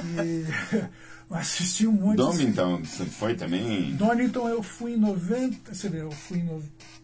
E 0.05 0.45
Assisti 1.31 1.87
um 1.87 1.93
monte. 1.93 2.17
Donington, 2.17 2.83
você 2.85 3.05
foi 3.07 3.35
também? 3.35 3.95
Donington 3.97 4.49
eu 4.49 4.63
fui 4.63 4.93
em 4.93 4.97
90. 4.99 5.75
Você 5.75 5.89
vê, 5.89 6.03
eu 6.03 6.11
fui 6.13 6.39
em. 6.39 6.45
No... 6.45 6.63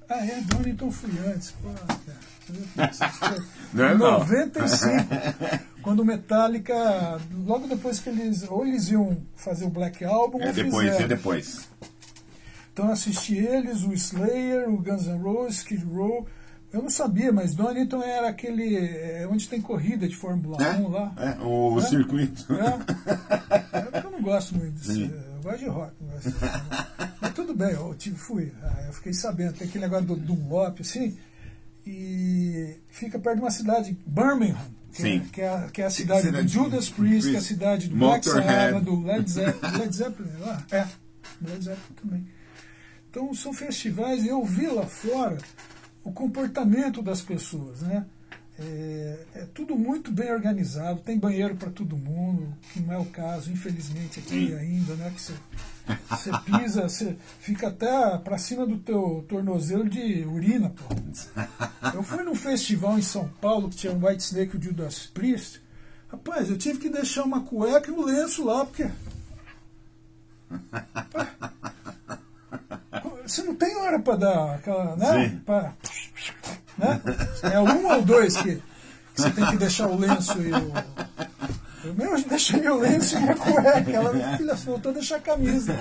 Ah, 0.08 0.24
é, 0.24 0.40
Donington 0.42 0.90
fui 0.90 1.10
antes. 1.26 1.52
Pô, 1.52 1.68
Não 3.72 3.84
é 3.84 3.94
em 3.94 3.98
não. 3.98 4.18
95, 4.20 4.90
quando 5.82 6.00
o 6.00 6.04
Metallica, 6.04 7.20
logo 7.46 7.66
depois 7.66 8.00
que 8.00 8.08
eles, 8.08 8.44
ou 8.48 8.66
eles 8.66 8.88
iam 8.90 9.16
fazer 9.36 9.64
o 9.64 9.70
Black 9.70 10.04
Album, 10.04 10.40
É 10.42 10.52
depois, 10.52 10.88
fizeram. 10.90 11.04
é 11.04 11.08
depois. 11.08 11.68
Então 12.72 12.86
eu 12.86 12.92
assisti 12.92 13.36
eles, 13.36 13.82
o 13.82 13.92
Slayer, 13.92 14.68
o 14.68 14.78
Guns 14.78 15.06
N' 15.06 15.18
Roses, 15.22 15.58
Skid 15.58 15.84
Row. 15.84 16.26
Eu 16.72 16.82
não 16.82 16.90
sabia, 16.90 17.32
mas 17.32 17.52
Donington 17.54 18.00
era 18.02 18.28
aquele 18.28 18.76
é, 18.76 19.26
onde 19.28 19.48
tem 19.48 19.60
corrida 19.60 20.06
de 20.08 20.14
Fórmula 20.14 20.56
1 20.78 20.88
lá. 20.88 21.12
É, 21.16 21.28
é, 21.30 21.44
o 21.44 21.78
É? 21.80 21.82
circuito. 21.84 22.46
É. 22.54 23.76
É 23.78 23.80
porque 23.82 24.06
eu 24.06 24.10
não 24.12 24.22
gosto 24.22 24.54
muito 24.56 24.74
disso. 24.74 24.92
Sim. 24.94 25.10
Eu 25.36 25.42
gosto 25.42 25.58
de 25.58 25.66
rock. 25.66 25.92
gosto 26.00 26.30
de- 26.30 26.36
Mas 27.20 27.34
tudo 27.34 27.54
bem, 27.54 27.70
eu 27.72 27.94
tive, 27.98 28.16
fui. 28.16 28.52
Ah, 28.62 28.84
Eu 28.86 28.92
fiquei 28.92 29.12
sabendo, 29.12 29.54
tem 29.54 29.66
aquele 29.66 29.84
negócio 29.84 30.06
do 30.06 30.16
Dunlop, 30.16 30.80
assim. 30.80 31.16
E 31.86 32.76
fica 32.88 33.18
perto 33.18 33.36
de 33.38 33.42
uma 33.42 33.50
cidade, 33.50 33.98
Birmingham. 34.06 34.56
Que, 34.92 35.02
Sim. 35.02 35.16
É, 35.18 35.28
que, 35.32 35.40
é, 35.40 35.48
a- 35.48 35.68
que 35.72 35.82
é 35.82 35.86
a 35.86 35.90
cidade 35.90 36.22
Cidade 36.22 36.46
do 36.46 36.52
Judas 36.52 36.88
Priest, 36.88 37.22
que 37.30 37.34
é 37.36 37.38
a 37.38 37.42
Priest. 37.42 37.48
cidade 37.48 37.88
do 37.88 37.96
Black. 37.96 38.24
Sabbath, 38.24 38.84
do 38.84 39.02
Led 39.02 39.30
Zeppelin. 39.30 39.76
Led 39.78 39.96
Zeppelin 39.96 40.36
lá? 40.40 40.64
É, 40.70 40.86
Led 41.42 41.64
Zeppelin 41.64 41.94
também. 42.00 42.26
Então 43.08 43.32
são 43.34 43.52
festivais 43.52 44.22
e 44.24 44.28
eu 44.28 44.44
vi 44.44 44.66
lá 44.68 44.84
fora 44.86 45.38
o 46.04 46.12
comportamento 46.12 47.02
das 47.02 47.22
pessoas, 47.22 47.82
né? 47.82 48.06
É, 48.58 49.18
é 49.36 49.46
tudo 49.54 49.74
muito 49.74 50.12
bem 50.12 50.30
organizado, 50.30 51.00
tem 51.00 51.18
banheiro 51.18 51.56
para 51.56 51.70
todo 51.70 51.96
mundo, 51.96 52.54
que 52.72 52.80
não 52.80 52.92
é 52.92 52.98
o 52.98 53.06
caso, 53.06 53.50
infelizmente, 53.50 54.20
aqui 54.20 54.54
ainda, 54.54 54.94
né? 54.96 55.10
Que 55.14 55.22
você, 55.22 56.30
pisa, 56.44 56.82
você 56.82 57.16
fica 57.40 57.68
até 57.68 58.18
para 58.18 58.36
cima 58.36 58.66
do 58.66 58.76
teu 58.76 59.24
tornozelo 59.28 59.88
de 59.88 60.24
urina, 60.26 60.70
pô. 60.70 60.94
Eu 61.94 62.02
fui 62.02 62.22
num 62.22 62.34
festival 62.34 62.98
em 62.98 63.02
São 63.02 63.28
Paulo 63.40 63.70
que 63.70 63.76
tinha 63.76 63.94
o 63.94 64.06
White 64.06 64.22
Snake 64.24 64.54
e 64.54 64.58
o 64.58 64.62
Judas 64.62 65.06
Priest. 65.06 65.62
Rapaz, 66.08 66.50
eu 66.50 66.58
tive 66.58 66.80
que 66.80 66.90
deixar 66.90 67.24
uma 67.24 67.40
cueca 67.40 67.90
e 67.90 67.94
um 67.94 68.04
lenço 68.04 68.44
lá, 68.44 68.66
porque. 68.66 68.90
Você 73.22 73.44
não 73.44 73.54
tem 73.54 73.76
hora 73.76 74.00
para 74.00 74.16
dar 74.16 74.54
aquela. 74.56 74.96
Né? 74.96 75.28
Sim. 75.28 75.38
Pra, 75.38 75.72
né? 76.80 77.00
É 77.52 77.60
um 77.60 77.86
ou 77.92 78.02
dois 78.02 78.36
que, 78.36 78.56
que 78.56 78.62
você 79.22 79.30
tem 79.30 79.46
que 79.46 79.56
deixar 79.56 79.86
o 79.88 79.96
lenço 79.98 80.40
e 80.40 80.50
o. 80.52 80.72
Eu 81.82 81.94
mesmo 81.94 82.28
deixei 82.28 82.60
meu 82.60 82.78
lenço 82.78 83.16
e 83.16 83.20
minha 83.20 83.34
cueca. 83.36 83.90
Ela 83.90 84.36
filha, 84.36 84.54
faltou 84.56 84.92
deixar 84.92 85.16
a 85.16 85.20
camisa. 85.20 85.74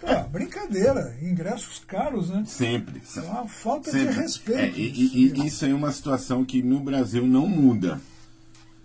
Pô, 0.00 0.28
brincadeira. 0.30 1.16
Ingressos 1.22 1.78
caros, 1.86 2.28
né? 2.28 2.44
Sempre. 2.46 3.00
É 3.16 3.20
uma 3.20 3.46
falta 3.48 3.90
Sempre. 3.90 4.14
de 4.14 4.20
respeito. 4.20 4.58
É, 4.60 4.68
e, 4.68 5.32
e- 5.40 5.46
isso 5.46 5.64
é 5.64 5.72
uma 5.72 5.90
situação 5.92 6.44
que 6.44 6.62
no 6.62 6.80
Brasil 6.80 7.26
não 7.26 7.46
muda. 7.46 7.98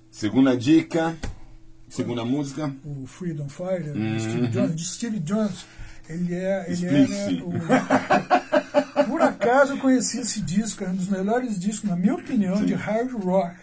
Segunda 0.10 0.56
dica, 0.56 1.18
segunda 1.90 2.24
música. 2.24 2.74
o 2.86 3.06
Freedom 3.06 3.50
Fighter, 3.50 3.94
Uhum. 3.94 4.20
Steve 4.20 4.48
Jones, 4.48 4.76
de 4.78 4.86
Steve 4.86 5.20
Jones, 5.20 5.66
ele 6.08 6.36
é, 6.36 6.64
ele 6.68 6.74
Explique-se. 6.74 7.36
era 7.36 7.44
o, 7.44 7.52
acaso 9.54 9.74
eu 9.74 9.78
conheci 9.78 10.20
esse 10.20 10.42
disco, 10.42 10.84
é 10.84 10.90
um 10.90 10.96
dos 10.96 11.08
melhores 11.08 11.60
discos, 11.60 11.90
na 11.90 11.96
minha 11.96 12.16
opinião, 12.16 12.64
de 12.66 12.74
hard 12.74 13.12
rock. 13.24 13.56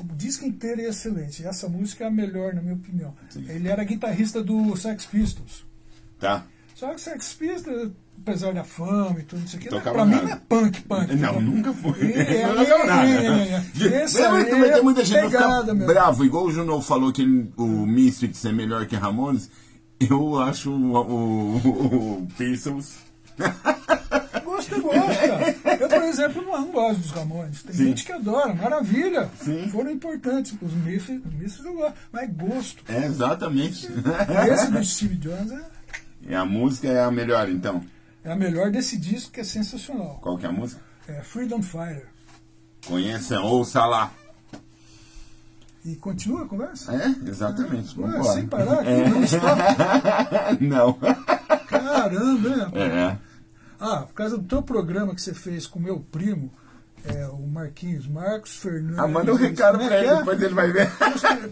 O 0.00 0.04
disco 0.14 0.44
inteiro 0.46 0.80
é 0.80 0.84
excelente. 0.84 1.44
Essa 1.44 1.68
música 1.68 2.04
é 2.04 2.06
a 2.06 2.10
melhor, 2.10 2.54
na 2.54 2.62
minha 2.62 2.74
opinião. 2.74 3.12
Ele 3.48 3.68
era 3.68 3.82
guitarrista 3.82 4.42
do 4.42 4.76
Sex 4.76 5.06
Pistols. 5.06 5.64
Tá? 6.20 6.44
Só 6.74 6.90
que 6.90 6.94
o 6.94 6.98
Sex 7.00 7.32
Pistols, 7.34 7.90
apesar 8.22 8.54
da 8.54 8.62
fama 8.62 9.18
e 9.18 9.24
tudo 9.24 9.44
isso 9.44 9.56
aqui, 9.56 9.68
Tocava 9.68 9.96
pra 9.96 10.04
mim 10.06 10.12
nada. 10.12 10.24
não 10.26 10.32
é 10.32 10.40
punk, 10.48 10.80
punk. 10.82 11.16
Não, 11.16 11.40
nunca 11.40 11.72
foi. 11.74 12.12
É, 12.12 12.46
não 12.54 12.62
é, 12.62 12.86
nada. 12.86 13.08
é, 13.10 13.48
é, 13.48 14.02
é. 14.04 14.72
Ter 14.72 14.82
muita 14.82 15.04
gente 15.04 15.20
pegada, 15.20 15.74
meu. 15.74 15.86
bravo, 15.88 16.24
igual 16.24 16.44
o 16.44 16.52
Juno 16.52 16.80
falou 16.80 17.12
que 17.12 17.22
ele- 17.22 17.52
o 17.56 17.66
Misfits 17.84 18.44
é 18.44 18.52
melhor 18.52 18.86
que 18.86 18.94
Ramones. 18.94 19.50
Eu 19.98 20.38
acho 20.38 20.70
o, 20.70 20.92
o, 20.94 21.56
o, 21.56 22.18
o 22.22 22.28
Pistols. 22.38 22.98
Gosto 24.70 24.92
é 24.92 25.28
gosto, 25.28 25.62
cara. 25.62 25.76
Eu, 25.80 25.88
por 25.88 26.02
exemplo, 26.02 26.42
não, 26.42 26.70
gosto 26.70 27.00
dos 27.00 27.10
Ramones. 27.10 27.62
Tem 27.62 27.74
Sim. 27.74 27.84
gente 27.86 28.04
que 28.04 28.12
adora, 28.12 28.54
maravilha. 28.54 29.28
Sim. 29.42 29.68
Foram 29.70 29.90
importantes. 29.90 30.54
Os 30.60 30.72
Misfits, 30.74 31.24
os 31.26 31.32
Misfits 31.34 31.64
eu 31.64 31.74
gosto. 31.74 31.94
Mas 32.12 32.22
é 32.22 32.26
gosto. 32.26 32.84
É, 32.92 33.04
exatamente. 33.06 33.88
Esse 34.52 34.70
do 34.70 34.84
Steve 34.84 35.16
Jones 35.16 35.50
é, 35.52 35.60
E 36.28 36.34
a 36.34 36.44
música 36.44 36.88
é 36.88 37.02
a 37.02 37.10
melhor, 37.10 37.48
então. 37.48 37.82
é 38.24 38.30
a 38.32 38.36
melhor 38.36 38.70
desse 38.70 38.96
disco, 38.96 39.32
que 39.32 39.40
é 39.40 39.44
sensacional. 39.44 40.18
Qual 40.20 40.36
que 40.38 40.46
é 40.46 40.48
a 40.48 40.52
música? 40.52 40.80
É 41.08 41.22
Freedom 41.22 41.62
Fighter. 41.62 42.06
Conheça, 42.86 43.40
ouça 43.40 43.84
lá. 43.86 44.10
E 45.84 45.94
continua 45.96 46.42
a 46.44 46.48
conversa? 46.48 46.92
É, 46.92 47.28
exatamente. 47.28 47.94
Vambora. 47.96 48.22
sem 48.34 48.46
parar 48.46 48.80
aqui, 48.80 48.90
É. 48.90 49.08
não 49.08 49.22
stop. 49.24 49.62
Não. 50.60 50.98
Caramba, 51.66 52.48
né? 52.56 52.70
É. 52.74 53.27
Ah, 53.80 53.98
por 54.06 54.14
causa 54.14 54.36
do 54.36 54.44
teu 54.44 54.62
programa 54.62 55.14
que 55.14 55.20
você 55.20 55.32
fez 55.34 55.66
com 55.66 55.78
o 55.78 55.82
meu 55.82 56.00
primo, 56.00 56.50
é, 57.04 57.26
o 57.28 57.46
Marquinhos, 57.46 58.06
Marcos 58.06 58.56
Fernandes. 58.56 58.98
Ah, 58.98 59.06
manda 59.06 59.32
um 59.32 59.36
recado 59.36 59.78
Como 59.78 59.90
é 59.90 59.98
ele, 59.98 60.08
é? 60.08 60.16
depois 60.16 60.42
ele 60.42 60.54
vai 60.54 60.72
ver. 60.72 60.90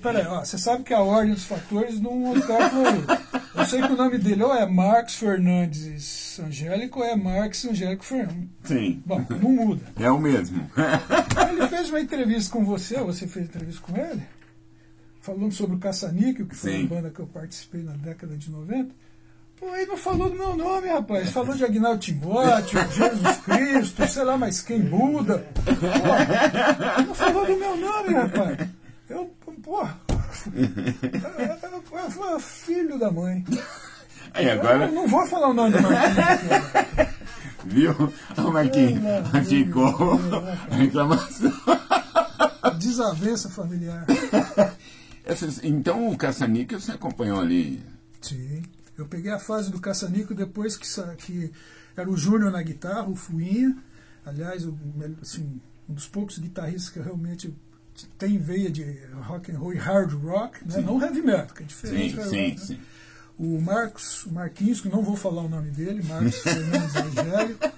Peraí, 0.03 0.27
ó, 0.27 0.45
você 0.45 0.59
sabe 0.59 0.83
que 0.83 0.93
a 0.93 1.01
ordem 1.01 1.35
dos 1.35 1.45
fatores 1.45 2.01
não 2.01 2.27
altera 2.27 2.71
Eu 3.55 3.65
sei 3.65 3.81
que 3.81 3.93
o 3.93 3.97
nome 3.97 4.19
dele 4.19 4.43
ou 4.43 4.55
é 4.55 4.67
Marcos 4.67 5.15
Fernandes 5.15 6.39
Angélico 6.41 7.01
ou 7.01 7.07
é 7.07 7.17
Marcos 7.17 7.65
Angélico 7.65 8.05
Fernandes. 8.05 8.49
Sim. 8.65 9.03
Bom, 9.07 9.25
não 9.41 9.51
muda. 9.51 9.83
É 9.99 10.11
o 10.11 10.19
mesmo. 10.19 10.69
Ele 11.51 11.69
fez 11.69 11.89
uma 11.91 12.01
entrevista 12.01 12.53
com 12.53 12.65
você, 12.65 13.01
você 13.01 13.27
fez 13.27 13.47
entrevista 13.47 13.81
com 13.81 13.97
ele, 13.97 14.23
falando 15.21 15.53
sobre 15.53 15.77
o 15.77 15.79
Caça-Níquel, 15.79 16.47
que 16.47 16.57
foi 16.57 16.73
Sim. 16.73 16.81
uma 16.81 16.97
banda 16.97 17.11
que 17.11 17.21
eu 17.21 17.27
participei 17.27 17.83
na 17.83 17.93
década 17.93 18.37
de 18.37 18.51
90. 18.51 19.06
Pô, 19.59 19.69
aí 19.71 19.87
não 19.87 19.97
falou 19.97 20.29
do 20.29 20.37
meu 20.37 20.55
nome, 20.57 20.89
rapaz. 20.89 21.31
Falou 21.31 21.55
de 21.57 21.65
Agnaldo 21.65 21.99
Timóteo, 22.01 22.79
Jesus 22.93 23.37
Cristo, 23.39 24.07
sei 24.07 24.25
lá 24.25 24.37
mais 24.37 24.61
quem, 24.61 24.81
Buda. 24.83 25.47
Pô, 25.55 27.03
não 27.07 27.15
falou 27.15 27.47
do 27.47 27.57
meu 27.57 27.77
nome, 27.77 28.15
rapaz. 28.15 28.69
Eu, 29.09 29.33
pô. 29.63 29.81
eu- 29.83 29.89
eu- 30.63 32.33
eu- 32.35 32.41
Filho 32.41 32.99
da 32.99 33.11
mãe. 33.11 33.45
Aí 34.35 34.47
Eu 34.47 34.53
agora, 34.61 34.89
não 34.89 35.07
vou 35.07 35.27
falar 35.27 35.49
o 35.49 35.55
nome 35.55 35.71
do 35.77 35.83
Marquinhos. 35.83 37.09
viu? 37.65 38.13
O 38.37 38.51
Marquinhos 38.53 39.49
ficou 39.49 40.21
a 40.71 40.75
reclamação. 40.75 41.53
Desavença 42.79 43.49
familiar. 43.49 44.05
Essas- 45.25 45.61
então 45.65 46.09
o 46.09 46.17
Caça-Níquel 46.19 46.79
você 46.81 46.93
acompanhou 46.93 47.41
ali. 47.41 47.83
Sim. 48.21 48.63
Eu 48.97 49.07
peguei 49.07 49.31
a 49.31 49.39
fase 49.39 49.71
do 49.71 49.81
Caça-Nico 49.81 50.35
depois 50.35 50.77
que, 50.77 50.87
que 51.19 51.53
era 51.97 52.09
o 52.09 52.17
Júnior 52.17 52.51
na 52.51 52.63
guitarra, 52.63 53.09
o 53.09 53.17
Fuinha. 53.17 53.77
Aliás, 54.25 54.65
o, 54.65 54.77
assim, 55.23 55.61
um 55.89 55.95
dos 55.95 56.09
poucos 56.09 56.39
guitarristas 56.39 56.91
que 56.91 57.01
realmente 57.01 57.55
tem 58.19 58.39
veia 58.39 58.71
de 58.71 58.85
rock 59.23 59.51
and 59.51 59.59
roll 59.59 59.73
e 59.73 59.79
hard 59.79 60.13
rock, 60.13 60.67
né? 60.67 60.81
não 60.81 61.01
heavy 61.01 61.23
metal, 61.23 61.55
que 61.55 61.63
é 61.63 61.67
diferente. 61.67 62.11
Sim, 62.11 62.17
hard 62.17 62.31
sim, 62.31 62.49
rock, 62.49 62.61
né? 62.61 62.67
sim. 62.67 62.81
O 63.39 63.61
Marcos, 63.61 64.25
o 64.25 64.33
Marquinhos, 64.33 64.81
que 64.81 64.89
não 64.89 65.03
vou 65.03 65.15
falar 65.15 65.43
o 65.43 65.49
nome 65.49 65.71
dele, 65.71 66.03
Marcos 66.03 66.37
Fernandes 66.39 66.97
Angélico, 66.97 67.71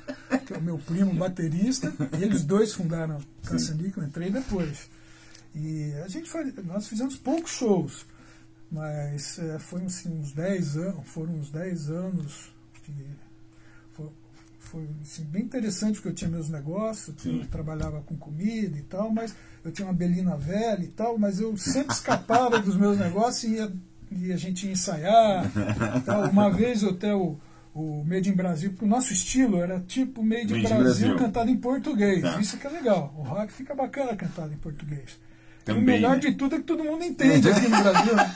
que 0.47 0.55
é 0.55 0.57
o 0.57 0.63
meu 0.63 0.79
primo 0.79 1.13
baterista. 1.15 1.93
Eles 2.13 2.45
dois 2.45 2.73
fundaram 2.73 3.19
o 3.19 3.49
Caça-Nico, 3.49 4.01
eu 4.01 4.05
entrei 4.05 4.31
depois. 4.31 4.89
E 5.55 5.93
a 6.05 6.09
gente 6.09 6.31
faz, 6.31 6.53
nós 6.65 6.87
fizemos 6.87 7.17
poucos 7.17 7.51
shows, 7.51 8.07
mas 8.71 9.39
é, 9.39 9.59
foi 9.59 9.83
assim, 9.85 10.11
uns 10.11 10.33
10 10.33 10.77
anos, 10.77 11.09
foram 11.09 11.35
uns 11.35 11.51
10 11.51 11.91
anos 11.91 12.53
que 12.85 12.93
foi, 13.93 14.09
foi 14.59 14.89
assim, 15.03 15.25
bem 15.25 15.43
interessante 15.43 15.95
porque 15.95 16.09
eu 16.09 16.15
tinha 16.15 16.31
meus 16.31 16.49
negócios, 16.49 17.17
eu 17.25 17.47
trabalhava 17.47 18.03
com 18.03 18.17
comida 18.17 18.77
e 18.77 18.83
tal, 18.83 19.11
mas 19.11 19.35
eu 19.65 19.73
tinha 19.73 19.87
uma 19.87 19.95
belina 19.95 20.37
velha 20.37 20.85
e 20.85 20.89
tal, 20.89 21.19
mas 21.19 21.41
eu 21.41 21.57
sempre 21.57 21.95
escapava 21.95 22.59
dos 22.61 22.77
meus 22.77 22.99
negócios 22.99 23.45
e, 23.45 23.57
ia, 23.57 23.73
e 24.11 24.33
a 24.33 24.37
gente 24.37 24.67
ia 24.67 24.73
ensaiar. 24.73 25.51
tal. 26.05 26.31
Uma 26.31 26.51
vez 26.53 26.83
eu 26.83 26.91
até 26.91 27.15
o, 27.15 27.39
o 27.75 28.05
Made 28.05 28.29
in 28.29 28.35
Brasil, 28.35 28.71
porque 28.71 28.85
o 28.85 28.89
nosso 28.89 29.13
estilo 29.13 29.63
era 29.63 29.81
tipo 29.81 30.23
Made 30.23 30.53
in 30.53 30.63
Made 30.63 30.75
in 30.75 30.77
Brasil, 30.77 31.09
Brasil. 31.09 31.17
cantado 31.17 31.51
em 31.51 31.57
português. 31.57 32.23
Tá. 32.23 32.39
Isso 32.41 32.59
que 32.59 32.67
é 32.67 32.71
legal. 32.71 33.15
O 33.17 33.23
rock 33.23 33.53
fica 33.53 33.75
bacana 33.75 34.15
cantado 34.15 34.53
em 34.53 34.59
português. 34.59 35.19
E 35.69 35.71
o 35.71 35.75
Também, 35.75 35.85
melhor 35.85 36.15
né? 36.15 36.21
de 36.21 36.33
tudo 36.33 36.55
é 36.55 36.59
que 36.59 36.65
todo 36.65 36.83
mundo 36.83 37.05
entende 37.05 37.49
aqui 37.51 37.69
no 37.69 37.83
Brasil. 37.83 38.17
né? 38.17 38.35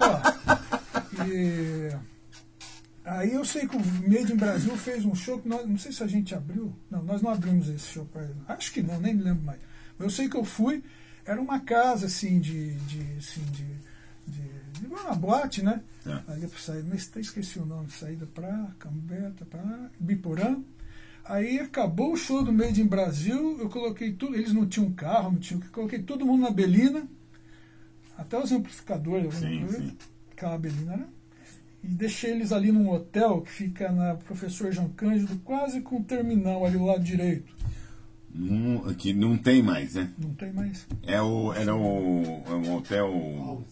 Ó, 0.00 1.24
e 1.26 1.96
aí 3.04 3.32
eu 3.32 3.44
sei 3.44 3.66
que 3.66 3.76
o 3.76 3.80
Made 3.80 4.32
in 4.32 4.36
Brasil 4.36 4.76
fez 4.76 5.04
um 5.04 5.14
show 5.14 5.38
que 5.38 5.48
nós, 5.48 5.66
não 5.66 5.78
sei 5.78 5.92
se 5.92 6.02
a 6.02 6.06
gente 6.06 6.34
abriu. 6.34 6.74
Não, 6.90 7.02
nós 7.02 7.22
não 7.22 7.30
abrimos 7.30 7.68
esse 7.68 7.86
show 7.86 8.04
para 8.04 8.22
ele. 8.24 8.36
Acho 8.46 8.70
que 8.72 8.82
não, 8.82 9.00
nem 9.00 9.14
me 9.14 9.22
lembro 9.22 9.42
mais. 9.44 9.60
Mas 9.98 10.04
eu 10.04 10.10
sei 10.10 10.28
que 10.28 10.36
eu 10.36 10.44
fui, 10.44 10.84
era 11.24 11.40
uma 11.40 11.60
casa 11.60 12.04
assim 12.06 12.38
de, 12.38 12.74
de, 12.74 13.00
assim, 13.18 13.42
de, 13.52 13.64
de, 14.26 14.80
de 14.80 14.86
uma 14.86 15.14
boate, 15.14 15.62
né? 15.62 15.80
É. 16.06 16.32
Ali 16.32 16.46
para 16.46 16.58
sair, 16.58 16.84
mas 16.84 17.08
até 17.10 17.20
esqueci 17.20 17.58
o 17.58 17.64
nome, 17.64 17.90
saída 17.90 18.26
para 18.26 18.68
Cambeta, 18.78 19.46
para 19.46 19.90
Biporã. 19.98 20.58
Aí 21.24 21.58
acabou 21.58 22.12
o 22.12 22.16
show 22.16 22.42
do 22.44 22.52
Made 22.52 22.80
in 22.82 22.86
Brasil, 22.86 23.56
eu 23.58 23.68
coloquei 23.70 24.12
tudo, 24.12 24.34
eles 24.36 24.52
não 24.52 24.66
tinham 24.66 24.90
carro, 24.92 25.32
não 25.32 25.38
tinham, 25.38 25.62
eu 25.62 25.70
coloquei 25.70 26.02
todo 26.02 26.26
mundo 26.26 26.42
na 26.42 26.50
Belina, 26.50 27.08
até 28.18 28.38
os 28.38 28.52
amplificadores, 28.52 29.34
Sim, 29.36 29.60
coisa, 29.60 29.78
sim. 29.78 29.96
aquela 30.32 30.58
Belina, 30.58 30.96
né? 30.98 31.06
E 31.82 31.88
deixei 31.88 32.30
eles 32.32 32.52
ali 32.52 32.70
num 32.72 32.90
hotel 32.90 33.40
que 33.42 33.50
fica 33.50 33.90
na 33.90 34.14
Professor 34.16 34.70
João 34.72 34.88
Cândido, 34.90 35.36
quase 35.44 35.80
com 35.80 35.96
o 36.00 36.04
terminal 36.04 36.64
ali 36.64 36.76
do 36.78 36.84
lado 36.84 37.02
direito. 37.02 37.52
Não- 38.34 38.92
que 38.94 39.12
não 39.12 39.36
tem 39.36 39.62
mais, 39.62 39.94
né? 39.94 40.10
Não 40.18 40.34
tem 40.34 40.52
mais. 40.52 40.86
É 41.02 41.20
o, 41.22 41.52
era 41.52 41.74
o, 41.74 42.42
é 42.46 42.54
um 42.54 42.74
hotel. 42.74 43.64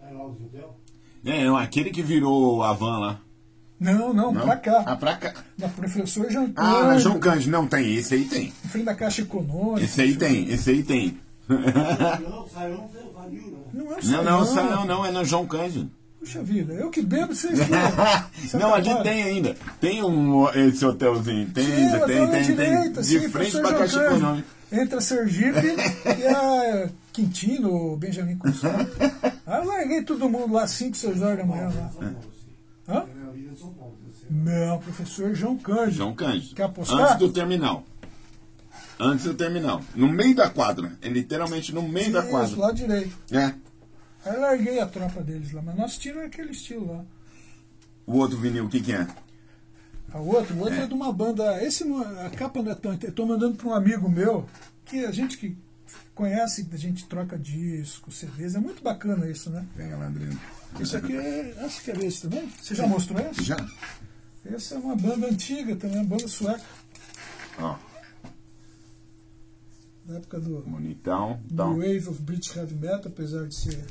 Lá, 0.00 0.26
o 0.26 0.36
Judeu? 0.38 0.74
É, 1.24 1.46
aquele 1.62 1.90
que 1.90 2.02
virou 2.02 2.62
a 2.62 2.72
van 2.72 2.98
lá. 2.98 3.20
Não, 3.92 4.14
não, 4.14 4.32
Não? 4.32 4.42
pra 4.42 4.56
cá. 4.56 4.82
Ah, 4.86 4.96
pra 4.96 5.16
cá. 5.16 5.34
Na 5.58 5.68
Professor 5.68 6.30
João 6.30 6.50
Ah, 6.56 6.62
na 6.62 6.80
Cândido, 6.80 7.00
João 7.00 7.18
Cândido. 7.20 7.50
Não, 7.50 7.66
tem. 7.66 7.94
Esse 7.96 8.14
aí 8.14 8.24
tem. 8.24 8.46
em 8.64 8.68
frente 8.68 8.84
da 8.84 8.94
Caixa 8.94 9.22
Econômica. 9.22 9.84
Esse 9.84 10.00
aí 10.00 10.16
tem. 10.16 10.48
Esse 10.50 10.70
aí 10.70 10.82
tem. 10.82 11.18
Não, 11.48 11.58
né? 11.58 12.18
Não 13.72 13.92
é 13.92 13.98
o 13.98 14.06
Não, 14.06 14.24
não, 14.24 14.44
Saião. 14.46 14.70
não, 14.70 14.84
não. 14.86 15.06
É 15.06 15.10
no 15.10 15.24
João 15.24 15.46
Cândido. 15.46 15.90
Puxa 16.18 16.42
vida, 16.42 16.72
eu 16.72 16.88
que 16.90 17.02
bebo, 17.02 17.34
vocês 17.34 17.58
que. 17.60 17.66
Você 18.48 18.56
não, 18.56 18.72
ali 18.74 18.84
trabalha. 18.84 19.04
tem 19.04 19.22
ainda. 19.24 19.54
Tem 19.80 20.02
um, 20.02 20.48
esse 20.50 20.84
hotelzinho. 20.86 21.50
Tem 21.50 21.64
Sim, 21.66 21.72
ainda, 21.72 22.00
tem, 22.06 22.16
tem, 22.16 22.30
tem. 22.30 22.42
direita, 22.42 23.02
De 23.02 23.06
sim, 23.20 23.28
frente 23.28 23.60
pra 23.60 23.74
Caixa. 23.74 24.02
Econômica. 24.06 24.48
Entre 24.72 24.96
a 24.96 25.00
Sergipe 25.00 25.58
e 26.18 26.26
a 26.26 26.88
Quintino, 27.12 27.92
o 27.92 27.96
Benjamin 27.96 28.36
Constant. 28.38 28.88
Aí 29.46 29.60
eu 29.60 29.66
larguei 29.66 30.02
todo 30.02 30.28
mundo 30.30 30.54
lá 30.54 30.66
5, 30.66 30.96
6 30.96 31.20
horas 31.22 31.38
da 31.38 31.44
manhã 31.44 31.68
lá. 31.68 31.90
Hã? 32.88 33.04
É 33.10 33.22
na 33.22 33.28
Avenida 33.28 33.54
São 33.56 33.68
Paulo. 33.74 33.94
você- 34.06 34.13
Não, 34.30 34.78
professor 34.78 35.34
João 35.34 35.56
Cândido. 35.58 35.96
João 35.96 36.14
Cândido. 36.14 36.54
Quer 36.54 36.64
apostar? 36.64 37.00
Antes 37.00 37.16
do 37.16 37.32
terminal. 37.32 37.84
Antes 38.98 39.24
do 39.24 39.34
terminal. 39.34 39.82
No 39.94 40.08
meio 40.08 40.34
da 40.34 40.48
quadra. 40.48 40.92
É 41.02 41.08
literalmente 41.08 41.74
no 41.74 41.82
meio 41.82 42.12
da 42.12 42.20
Isso, 42.20 42.30
quadra. 42.30 42.56
lá 42.56 42.72
direito. 42.72 43.16
É. 43.30 43.54
Aí 44.24 44.34
eu 44.34 44.40
larguei 44.40 44.80
a 44.80 44.86
tropa 44.86 45.22
deles 45.22 45.52
lá, 45.52 45.60
mas 45.60 45.76
nosso 45.76 46.00
tiro 46.00 46.20
é 46.20 46.26
aquele 46.26 46.52
estilo 46.52 46.92
lá. 46.92 47.04
O 48.06 48.16
outro 48.16 48.38
vinil, 48.38 48.66
o 48.66 48.68
que, 48.68 48.80
que 48.80 48.92
é? 48.92 49.06
A 50.12 50.18
outra, 50.18 50.54
o 50.54 50.60
outro 50.60 50.74
é. 50.74 50.86
de 50.86 50.94
uma 50.94 51.12
banda. 51.12 51.62
Esse 51.62 51.84
não, 51.84 52.00
a 52.00 52.30
capa 52.30 52.62
não 52.62 52.72
é 52.72 52.74
tão. 52.74 52.96
Eu 53.02 53.12
tô 53.12 53.26
mandando 53.26 53.56
para 53.56 53.68
um 53.68 53.74
amigo 53.74 54.08
meu, 54.08 54.46
que 54.84 55.04
a 55.04 55.10
gente 55.10 55.36
que 55.36 55.56
conhece, 56.14 56.68
a 56.72 56.76
gente 56.76 57.06
troca 57.06 57.36
discos, 57.36 58.16
CDs, 58.18 58.54
é 58.54 58.60
muito 58.60 58.82
bacana 58.82 59.28
isso, 59.28 59.50
né? 59.50 59.66
Pega 59.76 59.96
lá, 59.96 60.06
Adriano. 60.06 60.38
Isso 60.78 60.96
aqui 60.96 61.16
é. 61.16 61.54
Acho 61.60 61.82
que 61.82 61.90
era 61.90 62.04
esse 62.04 62.22
também. 62.22 62.48
Você 62.60 62.74
já 62.74 62.86
mostrou 62.86 63.20
esse? 63.20 63.42
Já? 63.42 63.56
Essa 64.44 64.74
é 64.74 64.78
uma 64.78 64.94
banda 64.96 65.26
antiga 65.26 65.74
também, 65.76 65.96
uma 65.98 66.04
banda 66.04 66.28
sueca, 66.28 66.62
Ó, 67.58 67.76
da 70.04 70.16
época 70.16 70.38
do, 70.38 70.60
bonitão. 70.62 71.40
do 71.44 71.54
Então, 71.54 71.76
Wave 71.76 72.08
of 72.08 72.20
British 72.22 72.54
Heavy 72.54 72.74
Metal, 72.74 73.02
apesar 73.06 73.46
de 73.46 73.54
ser 73.54 73.84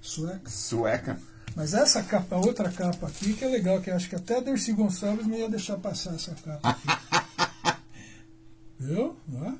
sueca. 0.00 0.50
sueca. 0.50 1.18
Mas 1.54 1.72
essa 1.74 2.02
capa, 2.02 2.34
a 2.34 2.38
outra 2.40 2.68
capa 2.72 3.06
aqui, 3.06 3.34
que 3.34 3.44
é 3.44 3.48
legal, 3.48 3.80
que 3.80 3.88
eu 3.88 3.94
acho 3.94 4.08
que 4.08 4.16
até 4.16 4.40
Dercy 4.40 4.72
Gonçalves 4.72 5.26
não 5.26 5.36
ia 5.38 5.48
deixar 5.48 5.76
passar 5.76 6.14
essa 6.14 6.34
capa 6.34 6.70
aqui. 6.70 7.74
Viu? 8.80 9.16
Ó. 9.32 9.52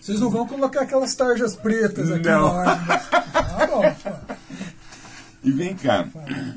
Vocês 0.00 0.18
não 0.18 0.30
vão 0.30 0.48
colocar 0.48 0.80
aquelas 0.82 1.14
tarjas 1.14 1.54
pretas 1.54 2.10
aqui 2.10 2.24
Não. 2.28 2.40
na 2.40 2.52
hora. 2.52 2.76
mas- 2.88 3.08
Ah, 3.34 3.66
bom. 3.66 4.26
E 5.44 5.52
vem 5.52 5.76
cá, 5.76 6.08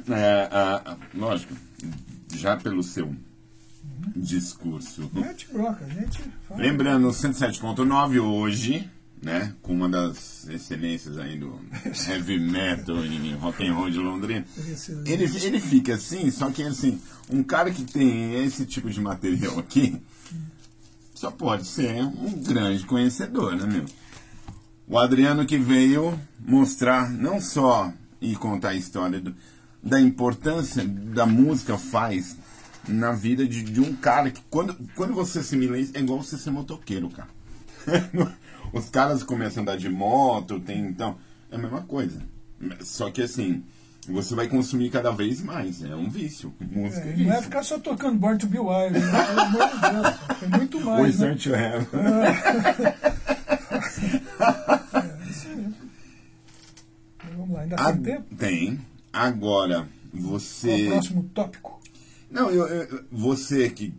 é, 0.10 0.48
a- 0.52 0.82
a- 0.94 0.98
lógico, 1.14 1.54
já 2.44 2.58
pelo 2.58 2.84
seu 2.84 3.16
discurso. 4.18 5.10
Mete 5.14 5.48
bronca, 5.52 5.86
a 5.86 5.90
gente 5.90 6.22
fala. 6.48 6.60
Lembrando, 6.62 7.08
107.9 7.08 8.20
hoje, 8.22 8.90
né, 9.22 9.54
com 9.62 9.74
uma 9.74 9.88
das 9.88 10.46
excelências 10.50 11.18
aí 11.18 11.38
do 11.38 11.58
heavy 12.10 12.38
metal 12.38 13.04
e 13.06 13.34
rock 13.36 13.66
and 13.66 13.74
roll 13.74 13.90
de 13.90 13.98
Londrina. 13.98 14.46
Ele, 15.06 15.24
ele 15.42 15.60
fica 15.62 15.94
assim, 15.96 16.30
só 16.32 16.52
que 16.52 16.64
assim, 16.64 17.00
um 17.30 17.42
cara 17.42 17.72
que 17.72 17.86
tem 17.86 18.44
esse 18.44 18.66
tipo 18.66 18.90
de 18.90 19.00
material 19.00 19.58
aqui 19.58 20.02
só 21.16 21.32
pode 21.32 21.66
ser 21.66 22.04
um 22.04 22.44
grande 22.44 22.86
conhecedor, 22.86 23.56
né, 23.56 23.66
meu? 23.66 23.86
O 24.86 24.98
Adriano 25.00 25.46
que 25.46 25.58
veio 25.58 26.20
mostrar 26.46 27.10
não 27.10 27.40
só 27.40 27.94
e 28.20 28.36
contar 28.36 28.70
a 28.70 28.76
história 28.76 29.22
do- 29.22 29.34
da 29.84 30.00
importância 30.00 30.84
da 30.86 31.26
música 31.26 31.78
faz 31.78 32.38
na 32.88 33.12
vida 33.12 33.46
de, 33.48 33.62
de 33.64 33.80
um 33.82 33.94
cara 33.96 34.32
que 34.32 34.42
quando, 34.50 34.76
quando 34.96 35.14
você 35.14 35.40
assimila 35.40 35.78
isso, 35.78 35.92
é 35.96 36.00
igual 36.00 36.22
você 36.22 36.38
ser 36.38 36.52
motoqueiro, 36.52 37.10
cara. 37.10 37.30
Os 38.74 38.90
caras 38.90 39.24
começam 39.24 39.62
a 39.62 39.64
andar 39.64 39.78
de 39.78 39.90
moto, 39.90 40.60
tem 40.60 40.80
então. 40.88 41.18
É 41.52 41.56
a 41.56 41.60
mesma 41.60 41.82
coisa. 41.82 42.20
Só 42.82 43.12
que 43.12 43.22
assim, 43.22 43.64
você 44.08 44.34
vai 44.34 44.48
consumir 44.48 44.90
cada 44.90 45.12
vez 45.12 45.42
mais. 45.42 45.84
É 45.84 45.96
um 45.96 46.10
vício. 46.10 46.52
Música 46.60 47.06
é, 47.06 47.12
É, 47.12 47.16
não 47.18 47.24
é 47.24 47.28
vício. 47.28 47.44
ficar 47.44 47.64
só 47.64 47.78
tocando 47.78 48.18
Born 48.18 48.38
to 48.40 48.48
Be 48.48 48.58
Wild, 48.58 48.98
né? 48.98 49.26
pelo 49.28 49.42
amor 49.42 49.70
de 49.70 49.80
Deus, 49.80 50.18
cara, 50.20 50.36
tem 50.40 50.50
muito 50.50 50.80
mais. 50.86 51.20
Né? 51.20 51.28
Sancho 51.30 51.52
Have. 51.54 51.88
É, 54.44 55.30
isso 55.30 55.48
aí. 55.48 55.66
Então, 55.66 57.38
Vamos 57.38 57.52
lá, 57.56 57.62
ainda 57.62 57.76
Ah, 57.78 57.92
tem 57.94 58.02
tempo? 58.02 58.36
Tem. 58.36 58.80
Agora, 59.14 59.88
Qual 60.12 60.24
o 60.24 60.28
você. 60.28 60.88
próximo 60.88 61.30
tópico? 61.34 61.80
Não, 62.32 62.50
eu, 62.50 62.66
eu- 62.68 63.06
você 63.12 63.70
que 63.70 63.94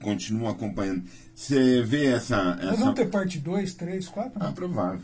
continua 0.00 0.52
acompanhando, 0.52 1.04
você 1.34 1.82
vê 1.82 2.06
essa. 2.06 2.42
Nós 2.54 2.64
essa... 2.64 2.76
vamos 2.76 2.94
ter 2.94 3.10
parte 3.10 3.38
2, 3.38 3.74
3, 3.74 4.08
4? 4.08 4.32
Ah, 4.42 4.52
provável. 4.52 5.02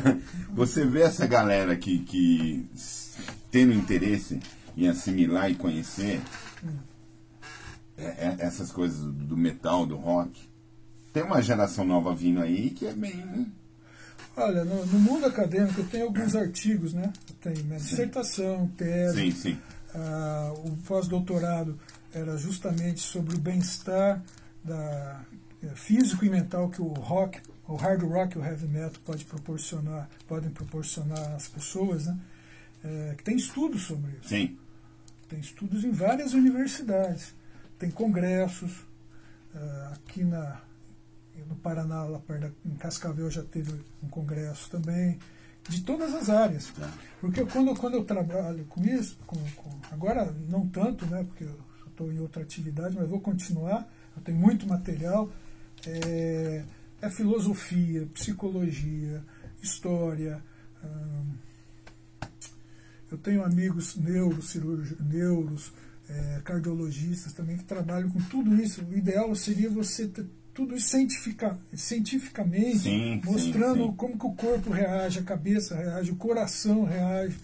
você 0.50 0.86
vê 0.86 1.02
essa 1.02 1.26
galera 1.26 1.76
que, 1.76 1.98
que 1.98 2.66
tendo 3.50 3.74
interesse 3.74 4.40
em 4.74 4.88
assimilar 4.88 5.50
e 5.50 5.54
conhecer 5.56 6.22
é, 7.98 8.04
é, 8.04 8.36
essas 8.38 8.72
coisas 8.72 8.98
do, 9.00 9.12
do 9.12 9.36
metal, 9.36 9.84
do 9.84 9.96
rock. 9.96 10.40
Tem 11.12 11.22
uma 11.22 11.42
geração 11.42 11.84
nova 11.84 12.14
vindo 12.14 12.40
aí 12.40 12.70
que 12.70 12.86
é 12.86 12.94
bem. 12.94 13.52
Olha, 14.36 14.64
no, 14.64 14.86
no 14.86 14.98
mundo 14.98 15.26
acadêmico 15.26 15.80
eu 15.80 15.86
tenho 15.88 16.04
alguns 16.06 16.34
artigos, 16.34 16.92
né? 16.94 17.12
Tenho 17.40 17.62
minha 17.64 17.78
dissertação, 17.78 18.66
tese, 18.76 19.14
Sim, 19.16 19.30
sim. 19.30 19.58
ah, 19.94 20.52
o 20.64 20.76
pós-doutorado 20.86 21.78
era 22.14 22.36
justamente 22.38 23.00
sobre 23.00 23.34
o 23.36 23.38
bem-estar 23.38 24.22
da, 24.64 25.20
eh, 25.62 25.66
físico 25.74 26.24
e 26.24 26.30
mental 26.30 26.70
que 26.70 26.80
o 26.80 26.88
rock, 26.88 27.40
o 27.68 27.74
hard 27.76 28.02
rock 28.04 28.36
e 28.36 28.40
o 28.40 28.44
heavy 28.44 28.68
metal 28.68 29.00
pode 29.04 29.24
proporcionar, 29.24 30.08
podem 30.28 30.50
proporcionar 30.50 31.34
às 31.34 31.48
pessoas, 31.48 32.06
né? 32.06 32.18
Que 33.16 33.22
tem 33.22 33.36
estudos 33.36 33.82
sobre 33.82 34.10
isso. 34.20 34.28
Sim. 34.30 34.58
Tem 35.28 35.38
estudos 35.38 35.84
em 35.84 35.92
várias 35.92 36.32
universidades, 36.34 37.32
tem 37.78 37.90
congressos. 37.90 38.72
ah, 39.54 39.92
aqui 39.94 40.24
na, 40.24 40.60
no 41.48 41.56
Paraná, 41.56 42.04
lá 42.04 42.18
perto 42.18 42.52
em 42.64 42.74
Cascavel, 42.76 43.30
já 43.30 43.42
teve 43.42 43.72
um 44.02 44.08
congresso 44.08 44.70
também, 44.70 45.18
de 45.68 45.82
todas 45.82 46.12
as 46.14 46.28
áreas. 46.28 46.66
Tá. 46.68 46.92
Porque 47.20 47.44
quando, 47.44 47.74
quando 47.76 47.94
eu 47.94 48.04
trabalho 48.04 48.64
com 48.66 48.84
isso, 48.84 49.16
com, 49.26 49.36
com- 49.56 49.78
agora 49.90 50.24
não 50.48 50.66
tanto, 50.68 51.06
né, 51.06 51.24
porque 51.24 51.44
eu 51.44 51.58
estou 51.86 52.12
em 52.12 52.18
outra 52.18 52.42
atividade, 52.42 52.96
mas 52.96 53.08
vou 53.08 53.20
continuar, 53.20 53.88
eu 54.16 54.22
tenho 54.22 54.38
muito 54.38 54.66
material. 54.66 55.30
É, 55.86 56.64
é 57.00 57.10
filosofia, 57.10 58.06
psicologia, 58.14 59.22
história. 59.62 60.42
ahn, 60.82 61.32
eu 63.10 63.18
tenho 63.18 63.44
amigos 63.44 63.94
neurocirurgiões, 63.96 65.00
neuros, 65.00 65.72
eh, 66.08 66.40
cardiologistas 66.44 67.32
também 67.34 67.58
que 67.58 67.64
trabalham 67.64 68.08
com 68.08 68.20
tudo 68.22 68.54
isso. 68.54 68.82
O 68.84 68.96
ideal 68.96 69.34
seria 69.34 69.68
você 69.68 70.08
ter 70.08 70.24
tudo 70.54 70.76
isso 70.76 70.88
cientifica, 70.90 71.58
cientificamente, 71.74 72.78
Sim, 72.80 73.22
mostrando 73.24 73.86
sim. 73.86 73.92
como 73.96 74.18
que 74.18 74.26
o 74.26 74.32
corpo 74.32 74.70
reage, 74.70 75.18
a 75.18 75.22
cabeça 75.22 75.74
reage, 75.74 76.10
o 76.10 76.16
coração 76.16 76.84
reage. 76.84 77.36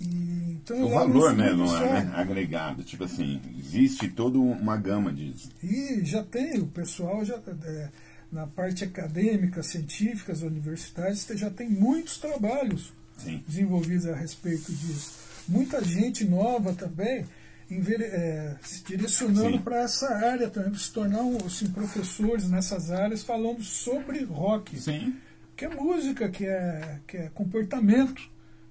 E, 0.00 0.58
então 0.62 0.76
O 0.76 0.88
levo 0.88 0.94
valor, 0.94 1.30
isso 1.32 1.36
né, 1.36 1.52
muito 1.52 1.58
não 1.70 1.76
a 1.76 1.84
é, 1.84 1.88
sério. 1.88 2.10
né? 2.10 2.16
Agregado. 2.16 2.84
Tipo 2.84 3.04
assim, 3.04 3.40
existe 3.58 4.08
toda 4.08 4.38
uma 4.38 4.76
gama 4.76 5.12
disso. 5.12 5.50
E 5.62 6.04
já 6.04 6.22
tem, 6.22 6.58
o 6.58 6.66
pessoal 6.66 7.24
já 7.24 7.38
é, 7.64 7.88
na 8.30 8.46
parte 8.46 8.84
acadêmica, 8.84 9.62
científica, 9.62 10.32
as 10.32 10.42
universidades 10.42 11.26
já 11.34 11.50
tem 11.50 11.68
muitos 11.68 12.18
trabalhos 12.18 12.92
Sim. 13.16 13.42
desenvolvidos 13.46 14.06
a 14.06 14.14
respeito 14.14 14.72
disso. 14.72 15.12
Muita 15.48 15.82
gente 15.84 16.24
nova 16.24 16.74
também 16.74 17.24
é, 17.70 18.56
se 18.62 18.82
direcionando 18.84 19.60
para 19.60 19.82
essa 19.82 20.08
área 20.14 20.48
também, 20.48 20.70
para 20.70 20.78
se 20.80 20.90
tornar 20.92 21.22
um, 21.22 21.36
assim, 21.46 21.68
professores 21.68 22.48
nessas 22.48 22.90
áreas 22.90 23.22
falando 23.22 23.62
sobre 23.62 24.24
rock. 24.24 24.78
Sim. 24.80 25.14
Que 25.56 25.64
é 25.66 25.68
música, 25.68 26.28
que 26.28 26.46
é, 26.46 26.98
que 27.06 27.16
é 27.16 27.28
comportamento, 27.34 28.22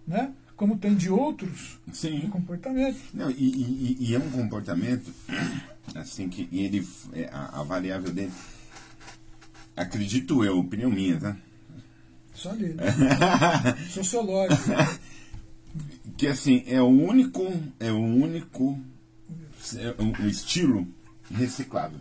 né? 0.07 0.31
como 0.55 0.75
tem 0.77 0.95
de 0.95 1.07
outros 1.09 1.77
de 1.85 1.95
Sim. 1.95 2.21
comportamento. 2.31 2.97
Não, 3.13 3.29
e, 3.29 3.35
e- 3.35 3.97
e- 4.01 4.09
e 4.09 4.15
é 4.15 4.17
um 4.17 4.31
comportamento 4.31 5.13
assim 5.93 6.27
que 6.29 6.49
ele 6.51 6.87
é, 7.13 7.29
a, 7.31 7.59
a 7.59 7.63
variável 7.63 8.11
dele 8.11 8.31
acredito 9.75 10.43
eu, 10.43 10.57
opinião 10.57 10.89
minha, 10.89 11.19
tá? 11.19 11.37
Só 12.33 12.53
dele. 12.53 12.77
Sociológico. 13.93 14.63
Que 16.17 16.27
assim, 16.27 16.63
é 16.65 16.81
o 16.81 16.87
único 16.87 17.43
é 17.79 17.91
o 17.91 17.99
único 17.99 18.79
é 19.77 20.01
um 20.01 20.27
estilo 20.27 20.87
reciclável. 21.31 21.99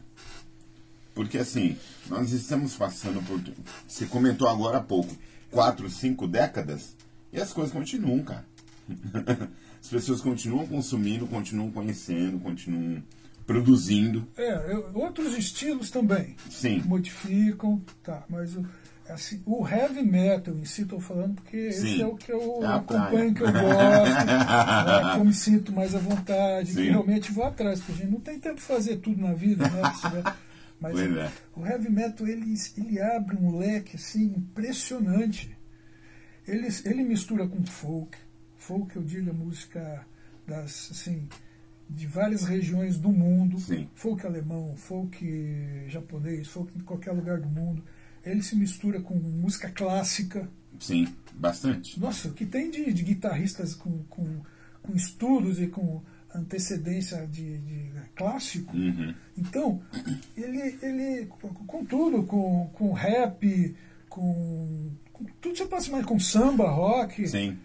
Porque 1.15 1.39
assim, 1.39 1.77
nós 2.09 2.33
estamos 2.33 2.75
passando 2.75 3.23
por. 3.23 3.41
Você 3.87 4.07
comentou 4.07 4.49
agora 4.49 4.79
há 4.79 4.83
pouco, 4.83 5.15
quatro, 5.51 5.89
cinco 5.91 6.27
décadas, 6.27 6.95
e 7.33 7.41
as 7.41 7.53
coisas 7.53 7.73
continuam, 7.73 8.23
cara. 8.23 8.45
As 9.83 9.91
pessoas 9.91 10.21
continuam 10.21 10.67
consumindo, 10.67 11.29
continuam 11.29 11.71
conhecendo, 11.71 12.41
continuam 12.41 13.01
produzindo. 13.47 14.27
É, 14.37 14.73
eu- 14.73 14.91
outros 14.95 15.37
estilos 15.39 15.91
também 15.93 16.35
Sim. 16.51 16.83
modificam, 16.85 17.81
tá, 18.03 18.25
mas 18.29 18.57
o, 18.57 18.67
assim, 19.09 19.43
o 19.47 19.67
heavy 19.67 20.03
metal 20.03 20.55
em 20.55 20.65
si, 20.65 20.83
estou 20.83 21.01
falando 21.01 21.35
porque 21.37 21.73
Sim. 21.73 21.87
esse 21.87 22.03
é 22.03 22.07
o 22.07 22.17
que 22.17 22.31
eu 22.33 22.61
É 22.63 22.67
acompanho, 22.67 23.11
praia. 23.11 23.35
que 23.35 23.43
eu 23.43 23.53
gosto, 23.53 24.29
é, 25.11 25.13
que 25.13 25.19
eu 25.19 25.25
me 25.25 25.35
sinto 25.35 25.73
mais 25.73 25.95
à 25.95 25.99
vontade, 25.99 26.69
que 26.69 26.75
Sim. 26.75 26.91
realmente 26.91 27.33
vou 27.33 27.45
atrás, 27.45 27.81
porque 27.81 27.93
a 27.93 27.97
gente 27.97 28.13
não 28.13 28.21
tem 28.21 28.39
tempo 28.39 28.57
de 28.57 28.63
fazer 28.63 28.97
tudo 28.99 29.21
na 29.21 29.35
vida, 29.35 29.69
né? 29.69 29.83
Mas 30.81 30.99
é. 30.99 31.31
o 31.57 31.67
heavy 31.67 31.91
metal 31.91 32.27
ele, 32.29 32.55
ele 32.77 33.01
abre 33.01 33.37
um 33.37 33.57
leque 33.59 33.97
assim 33.97 34.35
impressionante. 34.37 35.57
Ele, 36.47 36.69
ele 36.85 37.03
mistura 37.03 37.49
com 37.49 37.65
folk, 37.65 38.17
folk 38.57 38.95
eu 38.95 39.03
digo 39.03 39.31
a 39.31 39.33
música 39.33 40.07
das 40.47 40.91
assim 40.93 41.29
de 41.89 42.07
várias 42.07 42.45
regiões 42.45 42.99
do 42.99 43.11
mundo, 43.11 43.59
Sim. 43.61 43.89
folk 43.95 44.27
alemão, 44.27 44.75
folk 44.77 45.87
japonês, 45.89 46.49
folk 46.49 46.77
de 46.77 46.85
qualquer 46.85 47.13
lugar 47.13 47.41
do 47.41 47.49
mundo. 47.49 47.83
Ele 48.27 48.43
se 48.43 48.57
mistura 48.57 49.01
com 49.01 49.15
música 49.15 49.71
clássica. 49.71 50.49
Sim, 50.81 51.09
bastante. 51.35 51.99
Nossa, 51.99 52.29
o 52.29 52.33
que 52.33 52.45
tem 52.45 52.71
de, 52.71 52.93
de 52.93 53.03
guitarristas 53.03 53.75
com, 53.75 54.03
com, 54.11 54.41
com 54.83 54.95
estudos 54.95 55.61
e 55.61 55.69
com 55.69 56.03
antecedência 56.35 57.27
de, 57.27 57.59
de 57.59 57.91
clássico. 58.15 58.77
Uhum. 58.77 59.15
Então, 59.39 59.81
ele, 60.37 60.77
ele 60.83 61.27
com, 61.67 61.85
tudo, 61.85 62.25
com, 62.25 62.69
com 62.75 62.93
rap, 62.93 63.75
com, 64.09 64.91
com 65.13 65.25
tudo 65.41 65.57
você 65.57 65.67
passa 65.67 65.91
mais, 65.91 66.05
com 66.05 66.19
samba, 66.19 66.69
rock. 66.69 67.27
Sim. 67.29 67.57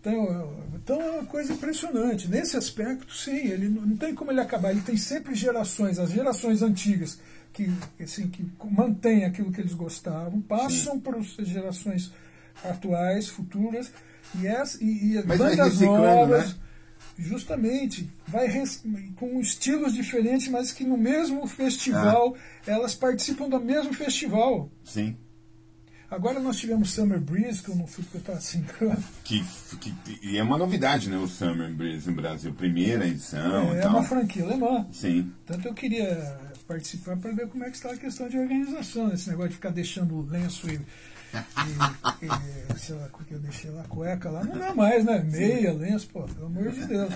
Então, 0.00 0.64
então 0.74 1.00
é 1.00 1.10
uma 1.10 1.24
coisa 1.24 1.52
impressionante. 1.52 2.28
Nesse 2.28 2.56
aspecto, 2.56 3.14
sim, 3.14 3.36
ele 3.36 3.68
não 3.68 3.96
tem 3.96 4.14
como 4.14 4.30
ele 4.30 4.40
acabar. 4.40 4.70
Ele 4.70 4.80
tem 4.80 4.96
sempre 4.96 5.34
gerações, 5.34 5.98
as 5.98 6.10
gerações 6.10 6.62
antigas 6.62 7.18
que, 7.52 7.70
assim, 8.02 8.28
que 8.28 8.46
mantêm 8.70 9.24
aquilo 9.24 9.50
que 9.52 9.60
eles 9.60 9.74
gostavam, 9.74 10.40
passam 10.40 10.98
para 11.00 11.18
as 11.18 11.26
gerações 11.46 12.12
atuais, 12.64 13.28
futuras, 13.28 13.90
e 14.40 14.46
as, 14.46 14.74
e, 14.80 15.12
e 15.12 15.18
as 15.18 15.24
Mas 15.26 15.38
bandas 15.38 15.58
reciclando, 15.72 16.02
novas, 16.04 16.48
né? 16.48 16.54
justamente, 17.18 18.08
vai 18.28 18.46
res- 18.46 18.82
com 19.16 19.40
estilos 19.40 19.92
diferentes, 19.94 20.48
mas 20.48 20.72
que 20.72 20.84
no 20.84 20.96
mesmo 20.96 21.46
festival, 21.46 22.36
Ah. 22.36 22.70
elas 22.70 22.94
participam 22.94 23.48
do 23.48 23.60
mesmo 23.60 23.92
festival. 23.92 24.70
Sim. 24.84 25.16
Agora 26.10 26.40
nós 26.40 26.56
tivemos 26.58 26.90
Summer 26.92 27.20
Breeze, 27.20 27.62
que 27.62 27.68
eu 27.70 27.76
não 27.76 27.86
fui 27.86 28.02
porque 28.02 28.16
eu 28.30 28.34
estava 28.34 28.64
grana. 28.78 28.98
Que, 29.22 29.44
que, 29.80 29.94
e 30.22 30.38
é 30.38 30.42
uma 30.42 30.58
novidade, 30.58 31.08
né? 31.08 31.16
O 31.16 31.28
Summer 31.28 31.72
Breeze 31.72 32.08
no 32.10 32.16
Brasil. 32.16 32.52
Primeira 32.52 33.06
edição 33.06 33.72
É 33.76 33.80
tal. 33.80 33.92
uma 33.92 34.02
franquia 34.02 34.42
alemã. 34.42 34.84
Sim. 34.90 35.30
Tanto 35.46 35.68
eu 35.68 35.72
queria 35.74 36.36
participar 36.74 37.16
para 37.16 37.32
ver 37.32 37.48
como 37.48 37.64
é 37.64 37.70
que 37.70 37.76
está 37.76 37.90
a 37.90 37.96
questão 37.96 38.28
de 38.28 38.38
organização, 38.38 39.12
esse 39.12 39.28
negócio 39.28 39.48
de 39.50 39.54
ficar 39.56 39.70
deixando 39.70 40.14
o 40.14 40.22
lenço 40.22 40.68
e, 40.70 40.74
e, 40.76 42.26
e, 42.74 42.78
sei 42.78 42.94
lá, 42.94 43.10
o 43.12 43.24
que 43.24 43.34
eu 43.34 43.40
deixei 43.40 43.70
lá, 43.72 43.82
cueca 43.84 44.30
lá, 44.30 44.44
não 44.44 44.56
dá 44.56 44.72
mais, 44.72 45.04
né? 45.04 45.18
Meia, 45.18 45.72
lenço, 45.72 46.08
pô, 46.08 46.22
pelo 46.22 46.46
amor 46.46 46.70
de 46.70 46.86
Deus. 46.86 47.12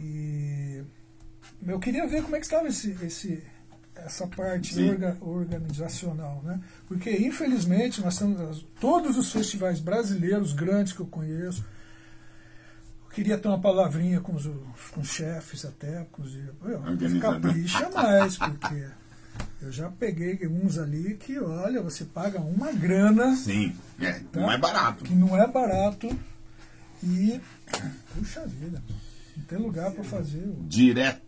E 0.00 0.82
eu 1.64 1.78
queria 1.78 2.06
ver 2.08 2.22
como 2.24 2.34
é 2.34 2.40
que 2.40 2.44
estava 2.46 2.66
esse, 2.66 2.90
esse, 3.02 3.40
essa 3.94 4.26
parte 4.26 4.74
Sim. 4.74 4.90
orga- 4.90 5.16
organizacional, 5.20 6.42
né? 6.44 6.60
Porque, 6.88 7.10
infelizmente, 7.10 8.00
nós 8.00 8.18
temos 8.18 8.66
todos 8.80 9.16
os 9.16 9.30
festivais 9.30 9.78
brasileiros 9.78 10.52
grandes 10.52 10.92
que 10.92 11.00
eu 11.00 11.06
conheço, 11.06 11.64
queria 13.16 13.38
ter 13.38 13.48
uma 13.48 13.58
palavrinha 13.58 14.20
com 14.20 14.34
os, 14.34 14.46
com 14.92 15.00
os 15.00 15.08
chefes 15.08 15.64
até, 15.64 16.06
com 16.12 16.20
os, 16.22 16.34
eu, 16.36 17.18
capricha 17.20 17.88
mais, 17.90 18.36
porque 18.36 18.86
eu 19.62 19.72
já 19.72 19.90
peguei 19.90 20.38
uns 20.46 20.76
ali 20.78 21.14
que, 21.16 21.38
olha, 21.38 21.80
você 21.82 22.04
paga 22.04 22.38
uma 22.38 22.70
grana, 22.72 23.34
Sim. 23.34 23.74
É, 23.98 24.12
tá? 24.30 24.40
não 24.40 24.52
é 24.52 24.58
barato. 24.58 25.02
que 25.04 25.14
não 25.14 25.34
é 25.34 25.46
barato, 25.50 26.08
e, 27.02 27.40
puxa 28.14 28.46
vida, 28.46 28.82
não 29.36 29.44
tem 29.44 29.58
lugar 29.58 29.90
para 29.92 30.04
fazer. 30.04 30.46
o- 30.46 30.62
Direto 30.68 31.22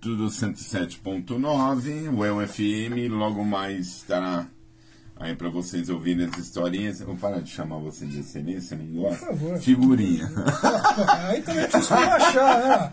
do 0.00 0.30
107.9, 0.30 2.08
o 2.08 2.36
UFM, 2.38 3.08
logo 3.10 3.44
mais 3.44 3.86
estará 3.98 4.46
aí 5.20 5.36
pra 5.36 5.50
vocês 5.50 5.90
ouvirem 5.90 6.26
as 6.26 6.36
historinhas. 6.38 7.00
Eu 7.00 7.06
vou 7.06 7.16
parar 7.16 7.40
de 7.40 7.50
chamar 7.50 7.78
você 7.78 8.06
de 8.06 8.20
excelência, 8.20 8.76
não 8.76 8.86
gosta? 8.86 9.26
Por 9.26 9.36
favor. 9.36 9.58
Figurinha. 9.60 10.26
Aí 11.28 11.42
também 11.42 11.68
precisa 11.68 11.94
achar, 11.94 12.92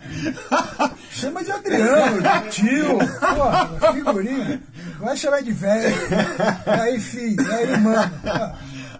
Chama 1.10 1.42
de 1.42 1.50
Adriano, 1.50 2.22
de 2.22 2.50
tio, 2.50 2.98
porra, 2.98 3.92
figurinha. 3.92 4.62
Vai 4.98 5.16
chamar 5.16 5.42
de 5.42 5.52
velho. 5.52 5.96
Aí, 6.66 7.00
filho, 7.00 7.52
aí, 7.52 7.80
mano. 7.80 8.12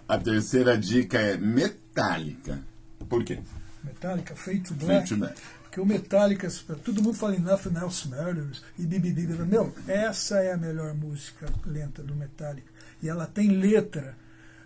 A 0.07 0.17
terceira 0.17 0.77
dica 0.77 1.19
é 1.19 1.37
metálica. 1.37 2.59
Por 3.07 3.23
quê? 3.23 3.39
Metallica, 3.83 4.35
Fade 4.35 4.59
to 4.61 4.73
Black. 4.73 4.93
Fade 4.93 5.09
to 5.09 5.17
Black. 5.17 5.41
Porque 5.63 5.79
o 5.79 5.85
Metallica, 5.85 6.47
todo 6.83 7.03
mundo 7.03 7.15
fala 7.15 7.35
em 7.35 7.39
Nothing 7.39 7.77
Else 7.77 8.07
Matters 8.07 8.63
e 8.77 8.87
bibibi. 8.87 9.27
Meu, 9.27 9.71
essa 9.87 10.39
é 10.39 10.51
a 10.51 10.57
melhor 10.57 10.95
música 10.95 11.45
lenta 11.63 12.01
do 12.01 12.15
Metallica. 12.15 12.67
E 13.01 13.09
ela 13.09 13.25
tem 13.25 13.49
letra. 13.49 14.17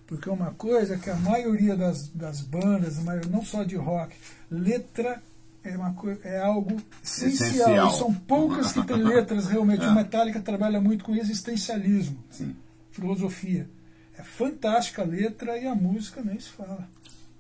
Porque 0.07 0.29
uma 0.29 0.51
coisa 0.51 0.97
que 0.97 1.09
a 1.09 1.15
maioria 1.15 1.75
das, 1.75 2.07
das 2.09 2.41
bandas, 2.41 2.97
não 3.29 3.43
só 3.43 3.63
de 3.63 3.75
rock, 3.75 4.15
letra 4.49 5.21
é, 5.63 5.77
uma 5.77 5.95
é 6.23 6.39
algo 6.39 6.81
essencial. 7.01 7.49
Essencial. 7.49 7.93
São 7.93 8.13
poucas 8.13 8.73
que 8.73 8.83
têm 8.85 9.01
letras 9.01 9.47
realmente. 9.47 9.85
O 9.87 9.95
Metallica 9.95 10.41
trabalha 10.41 10.81
muito 10.81 11.05
com 11.05 11.15
existencialismo, 11.15 12.17
Sim. 12.29 12.55
filosofia. 12.91 13.69
É 14.17 14.23
fantástica 14.23 15.01
a 15.01 15.05
letra 15.05 15.57
e 15.57 15.65
a 15.65 15.73
música 15.73 16.21
nem 16.21 16.39
se 16.39 16.49
fala. 16.49 16.87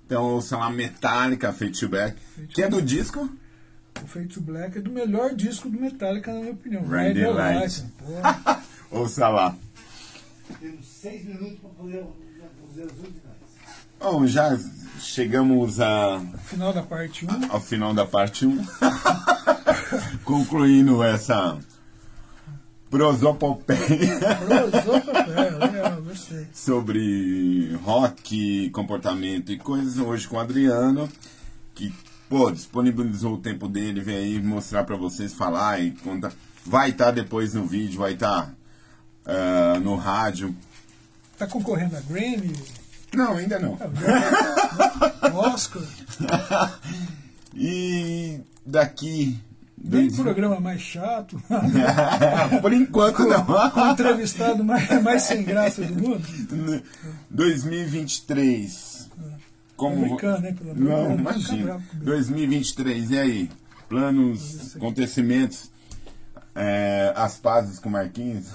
Então 0.05 0.23
ouça 0.23 0.57
lá 0.57 0.69
Metallica, 0.69 1.51
Fade 1.51 1.79
to 1.79 1.89
Black, 1.89 2.17
que 2.49 2.61
é 2.61 2.69
do 2.69 2.81
disco 2.81 3.29
O 4.03 4.07
Fade 4.07 4.27
to 4.27 4.41
Black 4.41 4.77
é 4.77 4.81
do 4.81 4.91
melhor 4.91 5.35
disco 5.35 5.69
do 5.69 5.79
Metallica, 5.79 6.33
na 6.33 6.39
minha 6.39 6.53
opinião. 6.53 6.83
The 6.83 7.29
Light. 7.29 7.85
Ouça 8.91 9.27
lá. 9.27 9.57
Temos 10.59 10.85
seis 10.85 11.25
minutos 11.25 11.59
para 11.59 11.69
poder 11.71 12.05
fazer 12.67 12.83
as 12.83 12.97
últimas. 12.97 13.33
Bom, 13.99 14.27
já 14.27 14.57
chegamos 14.99 15.79
a, 15.79 16.19
Final 16.45 16.73
da 16.73 16.83
parte 16.83 17.25
1. 17.25 17.29
ao 17.51 17.59
final 17.61 17.93
da 17.93 18.05
parte 18.05 18.45
1. 18.45 18.65
Concluindo 20.23 21.01
essa 21.03 21.57
prosopopeia 22.89 23.77
Legal, 25.59 26.01
gostei. 26.01 26.47
sobre 26.53 27.73
rock, 27.83 28.69
comportamento 28.71 29.51
e 29.51 29.57
coisas 29.57 29.97
hoje 29.97 30.27
com 30.27 30.35
o 30.35 30.39
Adriano, 30.39 31.09
que 31.73 31.93
pô, 32.29 32.51
disponibilizou 32.51 33.33
o 33.35 33.39
tempo 33.39 33.67
dele, 33.67 34.01
veio 34.01 34.19
aí 34.19 34.41
mostrar 34.41 34.83
pra 34.83 34.95
vocês, 34.95 35.33
falar 35.33 35.81
e 35.81 35.91
contar. 35.91 36.31
Vai 36.65 36.91
estar 36.91 37.11
depois 37.11 37.53
no 37.53 37.65
vídeo, 37.65 37.99
vai 37.99 38.13
estar 38.13 38.53
ah, 39.25 39.79
no 39.81 39.95
rádio. 39.95 40.55
Tá 41.37 41.47
concorrendo 41.47 41.97
a 41.97 42.01
Grammy? 42.01 42.53
Não, 43.13 43.33
ainda 43.37 43.59
não. 43.59 43.77
Oscar? 45.33 45.83
E 47.55 48.39
daqui. 48.65 49.39
Nem 49.77 50.09
programa 50.11 50.59
mais 50.59 50.81
chato. 50.81 51.41
Por 52.61 52.73
enquanto 52.73 53.17
Com 53.17 53.23
não. 53.25 53.91
entrevistado 53.91 54.63
mais, 54.63 55.03
mais 55.03 55.23
sem 55.23 55.43
graça 55.43 55.83
do 55.83 55.93
mundo. 55.93 56.25
2023. 57.29 59.09
Como... 59.75 60.01
Brincando, 60.01 60.47
hein, 60.47 60.53
pelo 60.55 60.75
Não, 60.75 61.15
imagina. 61.15 61.63
bravo 61.63 61.83
comigo. 61.87 62.05
2023, 62.05 63.11
e 63.11 63.19
aí? 63.19 63.49
Planos, 63.89 64.75
acontecimentos, 64.75 65.69
é, 66.55 67.13
as 67.15 67.37
pazes 67.37 67.79
com 67.79 67.89
Marquinhos? 67.89 68.45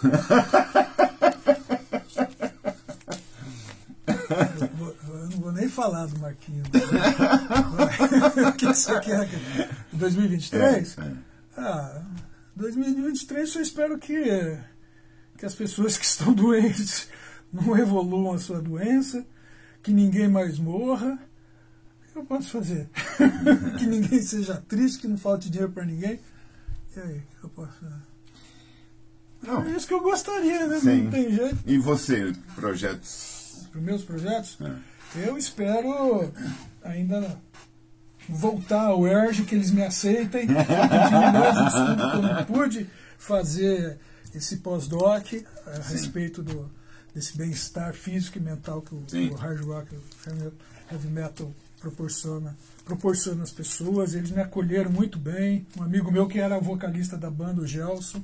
Eu 4.07 4.69
vou- 4.77 4.97
eu 5.09 5.29
não 5.31 5.41
vou 5.41 5.53
nem 5.53 5.69
falado, 5.69 6.19
Marquinhos. 6.19 6.67
o 6.69 6.73
que 8.57 8.67
você 8.67 9.01
quer? 9.01 9.29
2023? 9.93 10.97
É, 10.99 11.03
é. 11.03 11.13
Ah, 11.57 12.03
2023 12.57 13.55
eu 13.57 13.63
espero 13.63 13.99
que, 13.99 14.59
que 15.37 15.47
as 15.47 15.55
pessoas 15.55 15.97
que 15.99 16.05
estão 16.05 16.33
doentes 16.33 17.09
não 17.53 17.77
evoluam 17.77 18.33
a 18.35 18.39
sua 18.39 18.61
doença, 18.61 19.25
que 19.83 19.93
ninguém 19.93 20.29
mais 20.29 20.59
morra. 20.59 21.19
O 22.09 22.13
que 22.13 22.19
eu 22.19 22.25
posso 22.25 22.51
fazer? 22.51 22.89
que 23.79 23.87
ninguém 23.87 24.21
seja 24.23 24.63
triste, 24.69 25.01
que 25.01 25.09
não 25.09 25.19
falte 25.19 25.51
dinheiro 25.51 25.73
para 25.73 25.85
ninguém. 25.85 26.21
E 26.97 27.01
aí, 27.01 27.19
o 27.19 27.41
que 27.41 27.45
eu 27.45 27.51
posso? 27.51 27.85
Não. 29.43 29.63
É 29.65 29.71
isso 29.71 29.87
que 29.87 29.95
eu 29.95 30.01
gostaria, 30.03 30.67
né? 30.67 30.81
Sim. 30.81 31.03
Não 31.05 31.11
tem 31.11 31.33
jeito. 31.35 31.59
E 31.65 31.79
você, 31.79 32.33
projetos? 32.57 33.69
Para 33.71 33.79
os 33.79 33.85
meus 33.85 34.03
projetos, 34.05 34.59
É. 34.61 35.29
eu 35.29 35.39
espero 35.39 36.33
ainda 36.83 37.39
voltar 38.29 38.87
ao 38.87 39.07
ERJ, 39.07 39.45
que 39.45 39.55
eles 39.55 39.71
me 39.71 39.83
aceitem. 39.83 40.49
Eu 42.15 42.23
não 42.23 42.45
pude 42.45 42.89
fazer 43.17 43.99
esse 44.35 44.57
pós-doc 44.59 45.27
a 45.67 45.79
respeito 45.89 46.43
do, 46.43 46.71
desse 47.15 47.37
bem-estar 47.39 47.95
físico 47.95 48.39
e 48.39 48.41
mental 48.41 48.83
que 48.83 48.95
o, 48.95 49.03
Sim. 49.09 49.31
o 49.31 49.35
hard 49.35 49.65
rock, 49.65 49.95
o 49.95 50.53
heavy 50.91 51.09
metal 51.09 51.53
proporciona, 51.81 52.57
proporciona 52.85 53.43
às 53.43 53.51
pessoas. 53.53 54.15
Eles 54.15 54.31
me 54.31 54.41
acolheram 54.41 54.91
muito 54.91 55.19
bem. 55.19 55.67
Um 55.79 55.83
amigo 55.83 56.11
meu 56.11 56.27
que 56.27 56.39
era 56.39 56.59
vocalista 56.59 57.17
da 57.17 57.31
banda, 57.31 57.63
o 57.63 57.67
Gelson, 57.67 58.23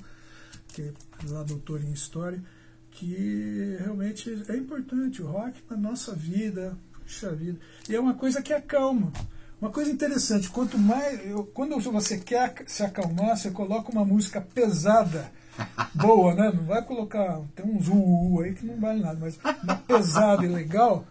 que 0.69 0.83
é 0.83 0.93
lá 1.29 1.43
doutor 1.43 1.83
em 1.83 1.93
história, 1.93 2.43
que 2.91 3.77
realmente 3.81 4.43
é 4.49 4.57
importante 4.57 5.23
o 5.23 5.27
rock 5.27 5.61
na 5.71 5.77
nossa 5.77 6.15
vida, 6.15 6.77
puxa 7.03 7.33
vida. 7.33 7.59
E 7.89 7.95
é 7.95 8.01
uma 8.01 8.15
coisa 8.15 8.43
que 8.43 8.53
acalma. 8.53 9.13
Uma 9.61 9.71
coisa 9.71 9.91
interessante, 9.91 10.51
quanto 10.51 10.77
mais. 10.77 11.25
eu- 11.27 11.45
quando 11.45 11.79
você 11.81 12.19
quer 12.19 12.55
se 12.67 12.83
acalmar, 12.83 13.37
você 13.37 13.51
coloca 13.51 13.91
uma 13.91 14.05
música 14.05 14.41
pesada, 14.41 15.31
boa, 15.95 16.35
né? 16.35 16.53
Não 16.55 16.65
vai 16.65 16.83
colocar. 16.85 17.41
Tem 17.55 17.65
uns 17.65 17.89
uh, 17.89 18.41
aí 18.43 18.55
que 18.55 18.67
não 18.67 18.77
vale 18.79 19.01
nada, 19.01 19.19
mas 19.21 19.39
uma 19.63 19.77
pesada 19.77 20.45
e 20.45 20.49
legal. 20.49 21.07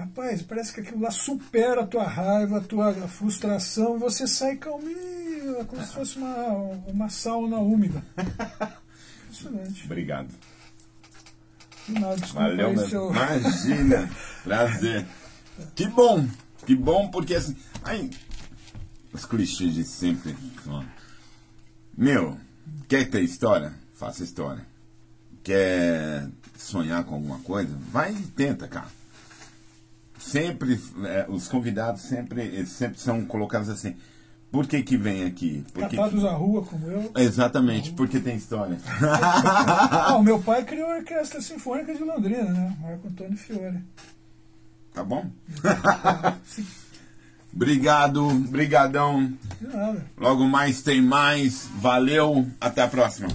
Rapaz, 0.00 0.40
parece 0.42 0.72
que 0.72 0.80
aquilo 0.80 1.00
lá 1.02 1.10
supera 1.10 1.82
a 1.82 1.86
tua 1.86 2.04
raiva, 2.04 2.56
a 2.58 2.60
tua 2.62 2.92
frustração, 3.06 3.98
você 3.98 4.26
sai 4.26 4.56
calminho, 4.56 5.58
é 5.60 5.64
como 5.64 5.82
se 5.84 5.92
fosse 5.92 6.16
uma, 6.16 6.46
uma 6.86 7.08
sauna 7.10 7.58
úmida. 7.58 8.02
Impressionante. 9.28 9.84
Obrigado. 9.84 10.28
Nada, 11.88 12.16
desculpa 12.16 12.48
Valeu, 12.48 12.72
meu. 12.72 12.88
se 12.88 12.94
eu- 12.94 13.10
Imagina. 13.10 14.10
Prazer. 14.42 15.06
Que 15.74 15.86
bom. 15.86 16.26
Que 16.64 16.74
bom, 16.74 17.10
porque 17.10 17.34
assim. 17.34 17.54
Aí, 17.84 18.10
os 19.12 19.26
clichês 19.26 19.74
de 19.74 19.84
sempre. 19.84 20.34
Meu, 21.96 22.38
quer 22.88 23.08
ter 23.10 23.22
história? 23.22 23.74
Faça 23.94 24.22
história. 24.24 24.64
Quer 25.42 26.28
sonhar 26.56 27.04
com 27.04 27.16
alguma 27.16 27.38
coisa? 27.40 27.76
Vai 27.92 28.12
e 28.14 28.22
tenta, 28.22 28.66
cara. 28.66 28.88
Sempre, 30.20 30.78
é, 31.04 31.24
os 31.28 31.48
convidados 31.48 32.02
sempre, 32.02 32.66
sempre 32.66 33.00
são 33.00 33.24
colocados 33.24 33.70
assim. 33.70 33.96
Por 34.52 34.66
que 34.66 34.82
que 34.82 34.96
vem 34.96 35.24
aqui? 35.24 35.64
Por 35.72 35.88
que 35.88 35.96
Catados 35.96 36.24
à 36.24 36.32
rua 36.32 36.62
como 36.62 36.86
eu. 36.86 37.10
Exatamente, 37.16 37.92
porque 37.92 38.20
tem 38.20 38.36
história. 38.36 38.78
Ah, 39.02 40.16
o 40.16 40.22
meu 40.22 40.40
pai 40.40 40.64
criou 40.64 40.90
a 40.90 40.96
Orquestra 40.96 41.40
Sinfônica 41.40 41.94
de 41.94 42.02
Londrina, 42.02 42.44
né? 42.44 42.76
Marco 42.80 43.08
Antônio 43.08 43.36
Fiore. 43.36 43.78
Tá 44.92 45.04
bom? 45.04 45.30
Obrigado, 47.54 48.28
brigadão. 48.48 49.32
de 49.60 49.66
nada. 49.68 50.04
Logo 50.16 50.44
mais 50.44 50.82
tem 50.82 51.00
mais. 51.00 51.68
Valeu, 51.76 52.46
até 52.60 52.82
a 52.82 52.88
próxima. 52.88 53.28